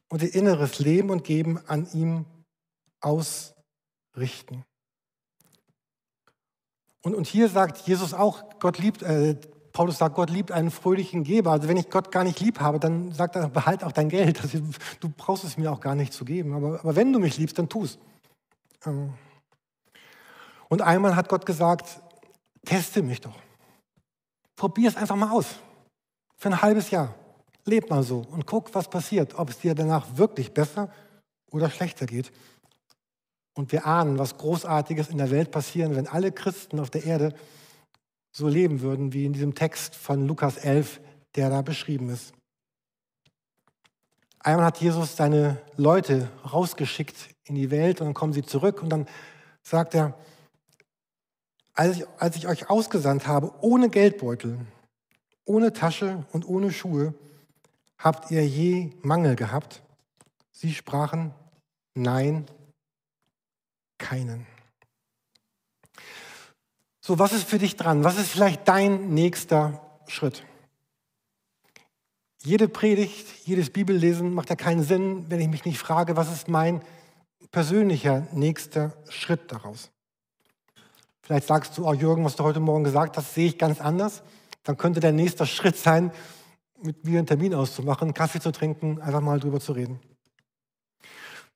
und 0.09 0.21
ihr 0.21 0.35
inneres 0.35 0.79
Leben 0.79 1.09
und 1.09 1.23
Geben 1.23 1.57
an 1.67 1.87
ihm 1.93 2.25
aus 2.99 3.55
richten. 4.17 4.65
Und, 7.01 7.15
und 7.15 7.25
hier 7.25 7.49
sagt 7.49 7.87
Jesus 7.87 8.13
auch, 8.13 8.59
Gott 8.59 8.77
liebt, 8.77 9.01
äh, 9.01 9.39
Paulus 9.73 9.97
sagt, 9.97 10.15
Gott 10.15 10.29
liebt 10.29 10.51
einen 10.51 10.71
fröhlichen 10.71 11.23
Geber. 11.23 11.51
Also 11.51 11.67
wenn 11.67 11.77
ich 11.77 11.89
Gott 11.89 12.11
gar 12.11 12.23
nicht 12.23 12.39
lieb 12.39 12.59
habe, 12.59 12.79
dann 12.79 13.13
sagt 13.13 13.35
er, 13.35 13.47
behalt 13.49 13.83
auch 13.83 13.91
dein 13.91 14.09
Geld. 14.09 14.41
Also, 14.41 14.59
du 14.99 15.09
brauchst 15.09 15.43
es 15.43 15.57
mir 15.57 15.71
auch 15.71 15.79
gar 15.79 15.95
nicht 15.95 16.13
zu 16.13 16.25
geben. 16.25 16.53
Aber, 16.53 16.79
aber 16.79 16.95
wenn 16.95 17.13
du 17.13 17.19
mich 17.19 17.37
liebst, 17.37 17.57
dann 17.57 17.69
tu 17.69 17.83
es. 17.83 17.97
Ähm. 18.85 19.13
Und 20.67 20.81
einmal 20.81 21.15
hat 21.15 21.29
Gott 21.29 21.45
gesagt, 21.45 22.01
teste 22.65 23.01
mich 23.01 23.21
doch. 23.21 23.35
Probier 24.55 24.89
es 24.89 24.95
einfach 24.95 25.15
mal 25.15 25.31
aus. 25.31 25.47
Für 26.37 26.49
ein 26.49 26.61
halbes 26.61 26.91
Jahr. 26.91 27.15
Leb 27.65 27.89
mal 27.89 28.03
so 28.03 28.25
und 28.31 28.45
guck, 28.45 28.73
was 28.73 28.89
passiert. 28.89 29.37
Ob 29.37 29.49
es 29.49 29.59
dir 29.59 29.75
danach 29.75 30.17
wirklich 30.17 30.53
besser 30.53 30.89
oder 31.51 31.69
schlechter 31.69 32.05
geht. 32.05 32.31
Und 33.53 33.71
wir 33.71 33.85
ahnen, 33.85 34.17
was 34.17 34.37
Großartiges 34.37 35.09
in 35.09 35.17
der 35.17 35.29
Welt 35.29 35.51
passieren, 35.51 35.95
wenn 35.95 36.07
alle 36.07 36.31
Christen 36.31 36.79
auf 36.79 36.89
der 36.89 37.05
Erde 37.05 37.33
so 38.31 38.47
leben 38.47 38.81
würden, 38.81 39.13
wie 39.13 39.25
in 39.25 39.33
diesem 39.33 39.55
Text 39.55 39.95
von 39.95 40.27
Lukas 40.27 40.57
11, 40.57 41.01
der 41.35 41.49
da 41.49 41.61
beschrieben 41.61 42.09
ist. 42.09 42.33
Einmal 44.39 44.65
hat 44.65 44.81
Jesus 44.81 45.15
seine 45.15 45.61
Leute 45.75 46.29
rausgeschickt 46.51 47.29
in 47.43 47.55
die 47.55 47.69
Welt 47.69 48.01
und 48.01 48.07
dann 48.07 48.13
kommen 48.13 48.33
sie 48.33 48.43
zurück 48.43 48.81
und 48.81 48.89
dann 48.89 49.07
sagt 49.61 49.93
er, 49.93 50.17
als 51.73 51.97
ich, 51.97 52.07
als 52.17 52.35
ich 52.35 52.47
euch 52.47 52.69
ausgesandt 52.69 53.27
habe, 53.27 53.53
ohne 53.61 53.89
Geldbeutel, 53.89 54.59
ohne 55.45 55.73
Tasche 55.73 56.25
und 56.31 56.47
ohne 56.47 56.71
Schuhe, 56.71 57.13
habt 57.97 58.31
ihr 58.31 58.45
je 58.45 58.91
Mangel 59.01 59.35
gehabt? 59.35 59.83
Sie 60.51 60.73
sprachen, 60.73 61.33
nein, 61.93 62.45
keinen. 63.97 64.47
So, 67.11 67.19
was 67.19 67.33
ist 67.33 67.43
für 67.43 67.59
dich 67.59 67.75
dran? 67.75 68.05
Was 68.05 68.17
ist 68.17 68.29
vielleicht 68.29 68.65
dein 68.69 69.13
nächster 69.13 69.81
Schritt? 70.07 70.45
Jede 72.41 72.69
Predigt, 72.69 73.27
jedes 73.43 73.69
Bibellesen 73.69 74.33
macht 74.33 74.49
ja 74.49 74.55
keinen 74.55 74.81
Sinn, 74.81 75.25
wenn 75.27 75.41
ich 75.41 75.49
mich 75.49 75.65
nicht 75.65 75.77
frage, 75.77 76.15
was 76.15 76.31
ist 76.31 76.47
mein 76.47 76.81
persönlicher 77.51 78.27
nächster 78.31 78.93
Schritt 79.09 79.51
daraus? 79.51 79.91
Vielleicht 81.21 81.47
sagst 81.47 81.77
du, 81.77 81.85
oh 81.85 81.93
Jürgen, 81.93 82.23
was 82.23 82.37
du 82.37 82.45
heute 82.45 82.61
Morgen 82.61 82.85
gesagt 82.85 83.17
hast, 83.17 83.35
sehe 83.35 83.47
ich 83.47 83.57
ganz 83.57 83.81
anders. 83.81 84.23
Dann 84.63 84.77
könnte 84.77 85.01
der 85.01 85.11
nächste 85.11 85.45
Schritt 85.45 85.75
sein, 85.75 86.13
mit 86.81 87.03
mir 87.03 87.17
einen 87.17 87.27
Termin 87.27 87.53
auszumachen, 87.53 88.13
Kaffee 88.13 88.39
zu 88.39 88.53
trinken, 88.53 89.01
einfach 89.01 89.19
mal 89.19 89.41
drüber 89.41 89.59
zu 89.59 89.73
reden. 89.73 89.99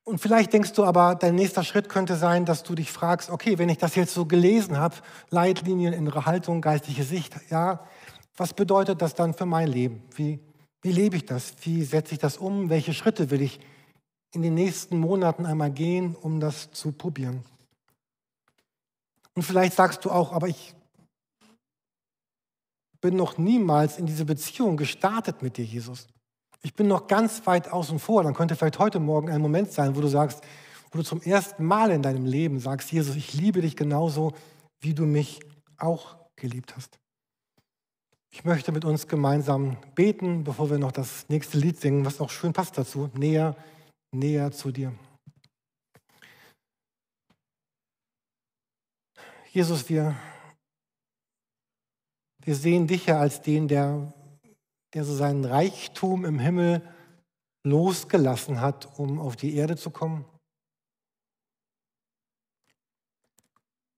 Und 0.08 0.20
vielleicht 0.20 0.52
denkst 0.52 0.72
du 0.74 0.84
aber, 0.84 1.16
dein 1.16 1.34
nächster 1.34 1.64
Schritt 1.64 1.88
könnte 1.88 2.14
sein, 2.14 2.44
dass 2.44 2.62
du 2.62 2.76
dich 2.76 2.92
fragst, 2.92 3.28
okay, 3.28 3.58
wenn 3.58 3.68
ich 3.68 3.78
das 3.78 3.96
jetzt 3.96 4.14
so 4.14 4.24
gelesen 4.24 4.78
habe, 4.78 4.94
Leitlinien, 5.30 5.92
innere 5.92 6.26
Haltung, 6.26 6.60
geistliche 6.60 7.02
Sicht, 7.02 7.34
ja, 7.50 7.84
was 8.36 8.54
bedeutet 8.54 9.02
das 9.02 9.16
dann 9.16 9.34
für 9.34 9.46
mein 9.46 9.66
Leben? 9.66 10.04
Wie, 10.14 10.38
wie 10.80 10.92
lebe 10.92 11.16
ich 11.16 11.26
das? 11.26 11.54
Wie 11.62 11.82
setze 11.82 12.14
ich 12.14 12.20
das 12.20 12.36
um? 12.36 12.70
Welche 12.70 12.94
Schritte 12.94 13.30
will 13.30 13.42
ich 13.42 13.58
in 14.32 14.42
den 14.42 14.54
nächsten 14.54 14.96
Monaten 14.96 15.44
einmal 15.44 15.72
gehen, 15.72 16.14
um 16.14 16.38
das 16.38 16.70
zu 16.70 16.92
probieren? 16.92 17.42
Und 19.34 19.42
vielleicht 19.42 19.74
sagst 19.74 20.04
du 20.04 20.12
auch, 20.12 20.32
aber 20.32 20.46
ich 20.46 20.76
bin 23.00 23.16
noch 23.16 23.38
niemals 23.38 23.98
in 23.98 24.06
diese 24.06 24.24
Beziehung 24.24 24.76
gestartet 24.76 25.42
mit 25.42 25.56
dir, 25.56 25.64
Jesus. 25.64 26.06
Ich 26.66 26.74
bin 26.74 26.88
noch 26.88 27.06
ganz 27.06 27.46
weit 27.46 27.72
außen 27.72 28.00
vor. 28.00 28.24
Dann 28.24 28.34
könnte 28.34 28.56
vielleicht 28.56 28.80
heute 28.80 28.98
Morgen 28.98 29.30
ein 29.30 29.40
Moment 29.40 29.70
sein, 29.70 29.94
wo 29.94 30.00
du 30.00 30.08
sagst, 30.08 30.42
wo 30.90 30.98
du 30.98 31.04
zum 31.04 31.22
ersten 31.22 31.64
Mal 31.64 31.92
in 31.92 32.02
deinem 32.02 32.26
Leben 32.26 32.58
sagst, 32.58 32.90
Jesus, 32.90 33.14
ich 33.14 33.34
liebe 33.34 33.60
dich 33.60 33.76
genauso, 33.76 34.32
wie 34.80 34.92
du 34.92 35.06
mich 35.06 35.38
auch 35.78 36.16
geliebt 36.34 36.74
hast. 36.74 36.98
Ich 38.32 38.44
möchte 38.44 38.72
mit 38.72 38.84
uns 38.84 39.06
gemeinsam 39.06 39.76
beten, 39.94 40.42
bevor 40.42 40.68
wir 40.68 40.78
noch 40.78 40.90
das 40.90 41.28
nächste 41.28 41.56
Lied 41.56 41.80
singen, 41.80 42.04
was 42.04 42.20
auch 42.20 42.30
schön 42.30 42.52
passt 42.52 42.76
dazu. 42.76 43.10
Näher, 43.14 43.54
näher 44.10 44.50
zu 44.50 44.72
dir. 44.72 44.92
Jesus, 49.52 49.88
wir, 49.88 50.16
wir 52.42 52.56
sehen 52.56 52.88
dich 52.88 53.06
ja 53.06 53.20
als 53.20 53.40
den, 53.40 53.68
der 53.68 54.12
der 54.96 55.04
so 55.04 55.14
seinen 55.14 55.44
Reichtum 55.44 56.24
im 56.24 56.38
Himmel 56.38 56.80
losgelassen 57.64 58.62
hat, 58.62 58.98
um 58.98 59.20
auf 59.20 59.36
die 59.36 59.54
Erde 59.54 59.76
zu 59.76 59.90
kommen. 59.90 60.24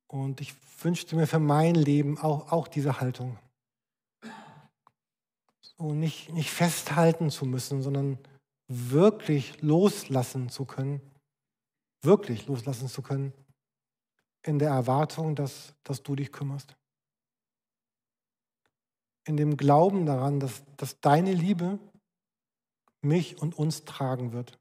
Und 0.09 0.41
ich 0.41 0.57
wünschte 0.83 1.15
mir 1.15 1.29
für 1.29 1.39
mein 1.39 1.77
Leben 1.77 2.19
auch, 2.19 2.51
auch 2.51 2.67
diese 2.67 3.01
Haltung. 3.01 3.39
So 5.61 5.95
nicht, 5.95 6.33
nicht 6.33 6.51
festhalten 6.51 7.31
zu 7.31 7.47
müssen, 7.47 7.81
sondern 7.81 8.19
wirklich 8.67 9.63
loslassen 9.63 10.49
zu 10.49 10.65
können. 10.65 11.01
Wirklich 12.03 12.49
loslassen 12.49 12.89
zu 12.89 13.03
können. 13.03 13.33
In 14.43 14.59
der 14.59 14.71
Erwartung, 14.71 15.37
dass, 15.37 15.75
dass 15.85 16.03
du 16.03 16.17
dich 16.17 16.33
kümmerst 16.33 16.78
in 19.29 19.37
dem 19.37 19.57
Glauben 19.57 20.07
daran, 20.07 20.41
dass, 20.41 20.63
dass 20.77 21.01
deine 21.01 21.33
Liebe 21.33 21.79
mich 23.03 23.41
und 23.41 23.57
uns 23.57 23.85
tragen 23.85 24.33
wird. 24.33 24.59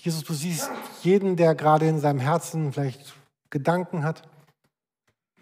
Jesus, 0.00 0.24
du 0.24 0.32
siehst 0.32 0.70
jeden, 1.02 1.36
der 1.36 1.54
gerade 1.54 1.88
in 1.88 1.98
seinem 1.98 2.20
Herzen 2.20 2.72
vielleicht 2.72 3.14
Gedanken 3.50 4.04
hat, 4.04 4.28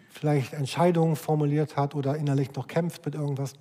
vielleicht 0.09 0.53
Entscheidungen 0.53 1.15
formuliert 1.15 1.77
hat 1.77 1.93
oder 1.93 2.17
innerlich 2.17 2.53
noch 2.55 2.67
kämpft 2.67 3.05
mit 3.05 3.13
irgendwas. 3.13 3.53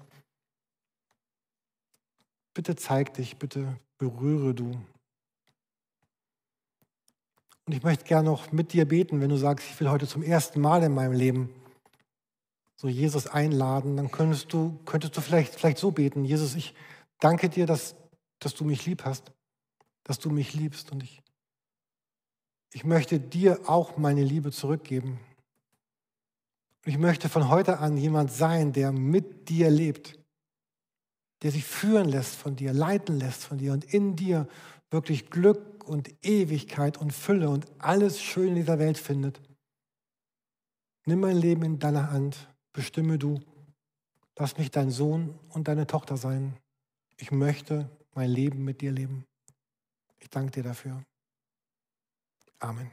Bitte 2.54 2.76
zeig 2.76 3.12
dich, 3.14 3.36
bitte 3.36 3.78
berühre 3.98 4.54
du. 4.54 4.70
Und 7.66 7.72
ich 7.74 7.82
möchte 7.82 8.04
gerne 8.04 8.30
noch 8.30 8.52
mit 8.52 8.72
dir 8.72 8.86
beten, 8.86 9.20
wenn 9.20 9.28
du 9.28 9.36
sagst, 9.36 9.66
ich 9.68 9.78
will 9.78 9.90
heute 9.90 10.06
zum 10.06 10.22
ersten 10.22 10.60
Mal 10.60 10.82
in 10.82 10.94
meinem 10.94 11.12
Leben 11.12 11.52
so 12.76 12.88
Jesus 12.88 13.26
einladen, 13.26 13.96
dann 13.96 14.10
könntest 14.10 14.52
du, 14.52 14.78
könntest 14.84 15.16
du 15.16 15.20
vielleicht, 15.20 15.54
vielleicht 15.54 15.78
so 15.78 15.90
beten, 15.90 16.24
Jesus, 16.24 16.54
ich 16.54 16.74
danke 17.20 17.48
dir, 17.48 17.66
dass, 17.66 17.96
dass 18.38 18.54
du 18.54 18.64
mich 18.64 18.84
lieb 18.84 19.04
hast, 19.04 19.32
dass 20.04 20.18
du 20.18 20.30
mich 20.30 20.52
liebst 20.54 20.92
und 20.92 21.02
ich, 21.02 21.22
ich 22.72 22.84
möchte 22.84 23.18
dir 23.18 23.60
auch 23.66 23.96
meine 23.96 24.22
Liebe 24.22 24.52
zurückgeben. 24.52 25.18
ich 26.84 26.98
möchte 26.98 27.28
von 27.28 27.48
heute 27.48 27.78
an 27.78 27.96
jemand 27.96 28.30
sein, 28.30 28.72
der 28.72 28.92
mit 28.92 29.48
dir 29.48 29.70
lebt, 29.70 30.18
der 31.42 31.50
sich 31.50 31.64
führen 31.64 32.08
lässt 32.08 32.36
von 32.36 32.56
dir, 32.56 32.72
leiten 32.72 33.18
lässt 33.18 33.44
von 33.44 33.58
dir 33.58 33.72
und 33.72 33.84
in 33.84 34.16
dir 34.16 34.46
wirklich 34.90 35.30
Glück 35.30 35.84
und 35.88 36.14
Ewigkeit 36.24 36.98
und 36.98 37.12
Fülle 37.12 37.48
und 37.48 37.66
alles 37.78 38.22
Schöne 38.22 38.50
in 38.50 38.54
dieser 38.56 38.78
Welt 38.78 38.98
findet. 38.98 39.40
Nimm 41.06 41.20
mein 41.20 41.36
Leben 41.36 41.62
in 41.62 41.78
deiner 41.78 42.10
Hand 42.10 42.48
bestimme 42.76 43.18
du, 43.18 43.40
lass 44.38 44.58
mich 44.58 44.70
dein 44.70 44.90
Sohn 44.90 45.36
und 45.48 45.66
deine 45.66 45.86
Tochter 45.86 46.16
sein. 46.18 46.56
Ich 47.16 47.32
möchte 47.32 47.90
mein 48.14 48.30
Leben 48.30 48.64
mit 48.64 48.82
dir 48.82 48.92
leben. 48.92 49.24
Ich 50.18 50.28
danke 50.28 50.52
dir 50.52 50.62
dafür. 50.62 51.02
Amen. 52.58 52.90